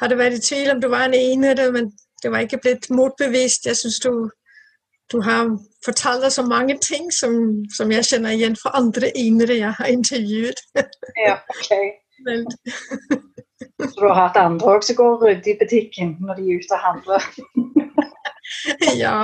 hadde 0.00 0.18
vært 0.18 0.40
i 0.40 0.44
tvil 0.48 0.74
om 0.74 0.80
du 0.80 0.88
var 0.92 1.06
en 1.06 1.14
enere, 1.16 1.70
men 1.72 1.92
det 2.22 2.30
var 2.30 2.44
ikke 2.44 2.60
blitt 2.62 2.90
motbevist. 2.90 3.66
Jeg 3.66 3.76
syns 3.76 4.00
du, 4.00 4.12
du, 5.12 5.20
har 5.22 5.56
fortalt 5.84 6.26
deg 6.26 6.32
så 6.32 6.42
mange 6.42 6.78
ting 6.82 7.08
som, 7.14 7.32
som, 7.76 7.92
jeg 7.92 8.04
kjenner 8.10 8.36
igjen 8.36 8.58
fra 8.58 8.74
andre 8.74 9.12
enere 9.16 9.60
jeg 9.62 9.72
har 9.78 9.86
intervjuet. 9.86 10.66
ja, 11.26 11.38
ok. 11.56 11.72
Så 13.82 14.00
du 14.00 14.06
har 14.08 14.18
hatt 14.18 14.38
andre 14.40 14.76
òg 14.76 14.84
som 14.86 14.98
går 14.98 15.22
ryddig 15.22 15.54
i 15.54 15.58
butikken 15.60 16.16
når 16.22 16.38
de 16.38 16.42
er 16.48 16.62
ute 16.62 16.76
og 16.76 16.84
handler? 16.86 17.22
ja. 19.04 19.16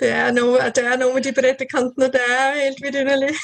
Det 0.00 0.08
er 0.16 0.30
noe, 0.32 0.70
det 0.72 0.84
er 0.84 0.96
noe 1.00 1.12
med 1.16 1.26
de 1.26 1.32
brede 1.36 1.66
kantene. 1.68 2.08
Det 2.12 2.20
er 2.24 2.56
helt 2.56 2.80
vidunderlig. 2.84 3.34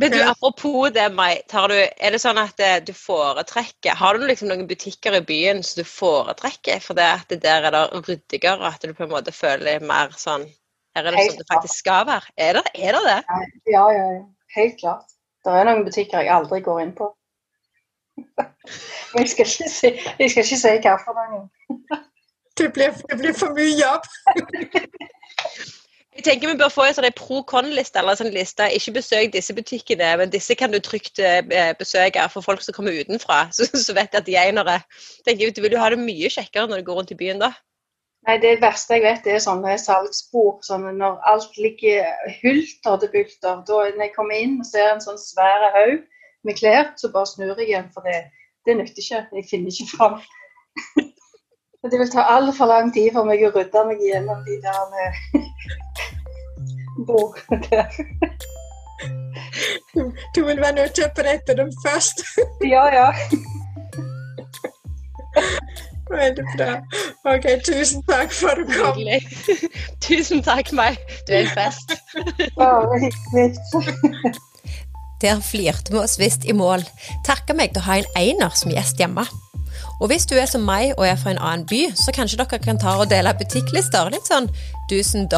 Men 0.00 0.14
du, 0.14 0.22
Apropos 0.22 0.90
det, 0.94 1.10
Mai, 1.12 1.42
du, 1.50 1.74
er 1.76 2.14
det 2.14 2.20
sånn 2.22 2.38
at 2.40 2.62
eh, 2.64 2.78
du 2.80 2.94
foretrekker 2.96 3.98
Har 4.00 4.16
du 4.16 4.24
liksom 4.24 4.48
noen 4.48 4.64
butikker 4.70 5.18
i 5.18 5.20
byen 5.28 5.60
som 5.66 5.82
du 5.82 5.88
foretrekker 5.90 6.80
for 6.80 6.96
det 6.96 7.08
at 7.18 7.28
det 7.28 7.42
der 7.44 7.66
er 7.68 7.74
det 7.74 7.82
ryddigere, 8.06 8.70
at 8.70 8.80
du 8.80 8.94
på 8.96 9.04
en 9.04 9.12
måte 9.12 9.34
føler 9.36 9.84
mer 9.84 10.14
sånn 10.16 10.46
Her 10.96 11.06
er 11.06 11.14
det 11.14 11.24
som 11.30 11.38
det 11.38 11.46
faktisk 11.52 11.78
skal 11.78 12.06
være? 12.06 12.34
Er 12.36 12.58
det 12.58 12.62
er 12.74 12.92
det? 12.98 13.02
det? 13.06 13.48
Ja, 13.72 13.84
ja, 13.94 14.06
ja. 14.16 14.22
Helt 14.56 14.78
klart. 14.80 15.06
Det 15.44 15.52
er 15.56 15.64
noen 15.68 15.84
butikker 15.86 16.24
jeg 16.26 16.34
aldri 16.34 16.60
går 16.60 16.80
inn 16.84 16.94
på. 16.98 17.12
Men 18.20 19.22
jeg 19.22 19.28
skal 19.32 19.46
ikke 19.46 19.68
si, 19.70 19.92
jeg 20.18 20.30
skal 20.30 20.44
ikke 20.44 20.60
si 20.62 20.72
hvilke 20.76 20.96
noen. 21.18 21.50
Det 22.60 22.72
blir, 22.76 22.90
det 23.08 23.16
blir 23.16 23.32
for 23.32 23.54
mye 23.56 23.72
jobb. 23.72 24.04
Jeg 26.16 26.24
tenker 26.26 26.50
Vi 26.50 26.58
bør 26.60 26.72
få 26.74 26.84
en 26.84 26.96
sånn 26.96 27.06
pro-con-liste. 27.16 27.96
eller 27.98 28.12
en 28.12 28.18
sånn 28.18 28.34
liste. 28.34 28.66
Ikke 28.76 28.92
besøk 28.98 29.30
disse 29.32 29.54
butikkene, 29.56 30.10
men 30.20 30.32
disse 30.32 30.52
kan 30.58 30.74
du 30.74 30.76
trygt 30.84 31.22
eh, 31.24 31.70
besøke 31.78 32.26
for 32.28 32.44
folk 32.44 32.60
som 32.60 32.76
kommer 32.76 32.92
utenfra. 32.92 33.46
Så, 33.56 33.70
så 33.72 33.94
vet 33.96 34.12
jeg 34.12 34.20
at 34.20 34.26
de 34.26 34.36
er 34.36 34.50
enere. 34.50 34.80
Du 35.24 35.62
vil 35.62 35.72
jo 35.72 35.80
ha 35.80 35.88
det 35.94 36.02
mye 36.02 36.28
kjekkere 36.28 36.68
når 36.68 36.82
du 36.82 36.88
går 36.90 37.00
rundt 37.00 37.14
i 37.14 37.18
byen 37.22 37.40
da? 37.40 37.54
Nei, 38.28 38.36
Det 38.38 38.58
verste 38.60 38.98
jeg 38.98 39.04
vet, 39.06 39.26
er 39.26 39.40
sånne 39.42 39.76
salgsbord. 39.80 40.60
Sånne 40.66 40.92
når 40.98 41.20
alt 41.30 41.56
ligger 41.56 42.04
hulter 42.42 43.00
til 43.00 43.12
bulter. 43.14 43.62
Da 43.66 43.78
når 43.78 44.04
jeg 44.04 44.14
kommer 44.16 44.36
inn 44.36 44.58
og 44.60 44.68
ser 44.68 44.90
en 44.90 45.04
sånn 45.04 45.20
svær 45.20 45.70
haug 45.76 46.02
med 46.44 46.58
klær, 46.58 46.92
så 47.00 47.12
bare 47.12 47.30
snur 47.30 47.54
jeg 47.56 47.70
igjen. 47.70 47.88
For 47.94 48.04
det, 48.04 48.26
det 48.68 48.76
nytter 48.76 49.04
ikke. 49.04 49.24
Jeg 49.40 49.48
finner 49.50 49.72
ikke 49.72 49.96
fram. 49.96 50.20
Det 51.80 51.96
vil 51.96 52.10
ta 52.12 52.26
altfor 52.28 52.68
lang 52.68 52.90
tid 52.92 53.06
for 53.14 53.24
meg 53.24 53.40
å 53.40 53.48
rydde 53.54 53.82
meg 53.88 54.02
gjennom 54.04 54.42
de 54.44 54.58
der 54.60 54.98
eh, 55.00 55.20
bordene 57.08 57.56
der. 57.70 57.88
Du, 59.94 60.12
du, 60.34 60.44
vil 60.44 60.60
være 60.60 60.76
nødt 60.76 60.92
til 60.94 61.06
å 61.08 61.14
brette 61.16 61.56
dem 61.56 61.72
først. 61.80 62.20
ja, 62.74 62.84
ja. 62.92 63.08
Veldig 66.10 66.44
bra. 66.56 66.70
Ok, 67.30 67.46
tusen 67.66 68.02
takk 68.08 68.32
for 68.34 68.50
at 68.50 68.58
du 68.58 68.64
kom. 68.74 68.98
tusen 70.06 70.42
takk, 70.42 70.72
meg. 70.76 70.98
Du 71.28 71.34
er 71.36 71.44
en 71.44 71.52
fest. 71.54 71.94
Hyggelig. 72.98 74.34
Der 75.20 75.40
flirte 75.44 75.92
vi 75.92 76.00
oss 76.00 76.16
visst 76.18 76.46
i 76.48 76.56
mål. 76.56 76.82
Takker 77.26 77.54
meg 77.56 77.74
til 77.74 77.82
å 77.82 77.86
ha 77.90 78.00
en 78.00 78.10
einer 78.16 78.56
som 78.56 78.72
gjest 78.72 79.00
hjemme. 79.00 79.26
Og 80.00 80.08
hvis 80.08 80.24
du 80.26 80.34
er 80.40 80.48
som 80.48 80.64
meg 80.64 80.94
og 80.96 81.04
er 81.06 81.18
fra 81.20 81.34
en 81.34 81.40
annen 81.40 81.66
by, 81.68 81.90
så 81.96 82.12
kanskje 82.16 82.40
dere 82.40 82.60
kan 82.64 82.80
ta 82.80 82.96
og 82.96 83.10
dele 83.12 83.34
butikklister. 83.36 84.08
Litt 84.14 84.28
sånn 84.28 84.48
do's 84.90 85.14
and. 85.14 85.30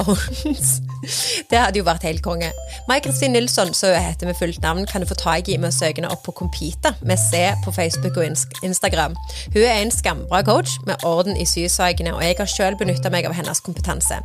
Det 1.50 1.58
hadde 1.58 1.80
jo 1.80 1.84
vært 1.86 2.04
helt 2.06 2.22
konge. 2.22 2.52
Mai-Kristin 2.88 3.34
Nilsson, 3.34 3.72
som 3.74 3.90
hun 3.90 4.04
heter 4.04 4.28
med 4.28 4.38
fullt 4.38 4.62
navn, 4.62 4.86
kan 4.86 5.02
du 5.02 5.08
få 5.10 5.16
tak 5.18 5.48
i 5.50 5.58
med 5.58 5.72
å 5.72 5.74
søke 5.74 6.04
opp 6.08 6.22
på 6.26 6.34
Compita 6.38 6.94
med 7.02 7.18
C 7.18 7.42
på 7.64 7.74
Facebook 7.74 8.16
og 8.16 8.28
Instagram. 8.62 9.16
Hun 9.54 9.62
er 9.64 9.80
en 9.80 9.90
skambra 9.90 10.42
coach 10.46 10.78
med 10.86 11.02
orden 11.04 11.36
i 11.36 11.46
sysakene, 11.48 12.14
og 12.14 12.22
jeg 12.22 12.38
har 12.38 12.50
sjøl 12.50 12.78
benytta 12.78 13.10
meg 13.10 13.26
av 13.26 13.34
hennes 13.36 13.60
kompetanse. 13.66 14.20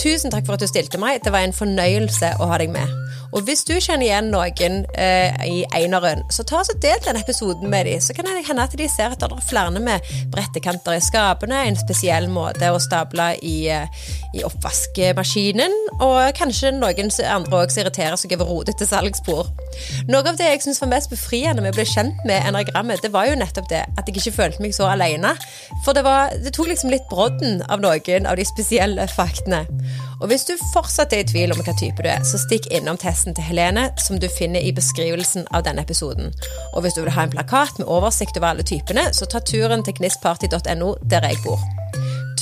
Tusen 0.00 0.32
takk 0.34 0.46
for 0.46 0.58
at 0.58 0.64
du 0.64 0.68
stilte 0.68 1.00
meg. 1.00 1.22
Det 1.24 1.32
var 1.32 1.46
en 1.46 1.56
fornøyelse 1.56 2.36
å 2.38 2.52
ha 2.52 2.60
deg 2.60 2.74
med. 2.74 3.00
Og 3.34 3.42
hvis 3.48 3.64
du 3.66 3.72
kjenner 3.82 4.06
igjen 4.06 4.28
noen 4.30 4.84
eh, 4.94 5.46
i 5.50 5.62
Einarøen, 5.74 6.22
så 6.30 6.44
ta 6.46 6.60
og 6.62 6.82
del 6.82 7.00
den 7.02 7.18
episoden 7.18 7.66
med 7.70 7.88
dem. 7.88 8.02
Så 8.02 8.14
kan 8.14 8.28
det 8.28 8.44
hende 8.46 8.62
at 8.62 8.76
de 8.78 8.86
ser 8.90 9.10
at 9.10 9.22
det 9.22 9.26
er 9.26 9.48
flere 9.48 9.82
med 9.82 10.12
brettekanter 10.30 10.94
i 10.94 11.02
skapene, 11.02 11.64
en 11.66 11.78
spesiell 11.78 12.28
måte 12.30 12.70
å 12.70 12.78
stable 12.82 13.32
i, 13.42 13.56
eh, 13.74 14.04
i 14.38 14.43
oppvaskmaskinen, 14.48 15.74
og 16.04 16.18
kanskje 16.38 16.72
noen 16.76 17.10
andre 17.30 17.62
òg 17.62 17.74
irriterer 17.78 18.16
seg 18.20 18.34
over 18.36 18.50
rodete 18.50 18.86
salgsbord. 18.88 19.50
Noe 20.10 20.22
av 20.24 20.38
det 20.38 20.48
jeg 20.48 20.64
syns 20.64 20.80
var 20.82 20.92
mest 20.92 21.12
befriende 21.12 21.64
med 21.64 21.74
å 21.74 21.78
bli 21.78 21.86
kjent 21.88 22.24
med 22.28 22.46
enagrammet, 22.48 23.02
det 23.02 23.12
var 23.14 23.28
jo 23.28 23.38
nettopp 23.38 23.68
det 23.72 23.82
at 23.84 24.08
jeg 24.08 24.20
ikke 24.20 24.36
følte 24.38 24.64
meg 24.64 24.74
så 24.76 24.88
alene. 24.90 25.34
For 25.84 25.96
det, 25.96 26.04
var, 26.06 26.34
det 26.44 26.54
tok 26.56 26.70
liksom 26.70 26.92
litt 26.92 27.06
brodden 27.10 27.62
av 27.68 27.82
noen 27.84 28.28
av 28.30 28.38
de 28.38 28.46
spesielle 28.48 29.06
faktene. 29.10 29.64
Og 30.22 30.30
hvis 30.30 30.46
du 30.48 30.54
fortsatt 30.72 31.12
er 31.12 31.24
i 31.24 31.28
tvil 31.28 31.52
om 31.52 31.60
hva 31.60 31.74
type 31.76 32.04
du 32.04 32.08
er, 32.08 32.22
så 32.24 32.40
stikk 32.40 32.70
innom 32.72 32.98
testen 33.00 33.36
til 33.36 33.44
Helene, 33.44 33.90
som 34.00 34.20
du 34.20 34.28
finner 34.32 34.62
i 34.62 34.72
beskrivelsen 34.74 35.48
av 35.52 35.66
denne 35.66 35.84
episoden. 35.84 36.32
Og 36.72 36.84
hvis 36.84 36.96
du 36.96 37.02
vil 37.04 37.14
ha 37.16 37.26
en 37.26 37.34
plakat 37.34 37.80
med 37.80 37.90
oversikt 37.90 38.38
over 38.40 38.54
alle 38.54 38.66
typene, 38.66 39.10
så 39.12 39.28
ta 39.28 39.42
turen 39.44 39.84
til 39.84 39.98
gnistparty.no, 39.98 40.94
der 41.04 41.28
jeg 41.28 41.42
bor. 41.44 41.83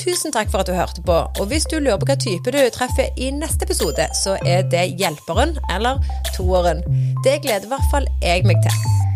Tusen 0.02 0.32
takk 0.34 0.50
for 0.50 0.62
at 0.62 0.66
du 0.66 0.74
hørte 0.74 1.02
på, 1.06 1.14
og 1.38 1.46
hvis 1.46 1.66
du 1.70 1.76
lurer 1.78 2.00
på 2.00 2.08
hva 2.08 2.16
type 2.18 2.50
du 2.50 2.58
treffer 2.74 3.14
i 3.14 3.30
neste 3.36 3.68
episode, 3.68 4.08
så 4.18 4.34
er 4.42 4.66
det 4.72 4.88
hjelperen 4.98 5.54
eller 5.70 6.02
toeren. 6.34 6.82
Det 7.22 7.38
gleder 7.44 7.68
i 7.68 7.74
hvert 7.76 7.90
fall 7.94 8.10
jeg 8.24 8.42
meg 8.50 8.58
til. 8.66 9.11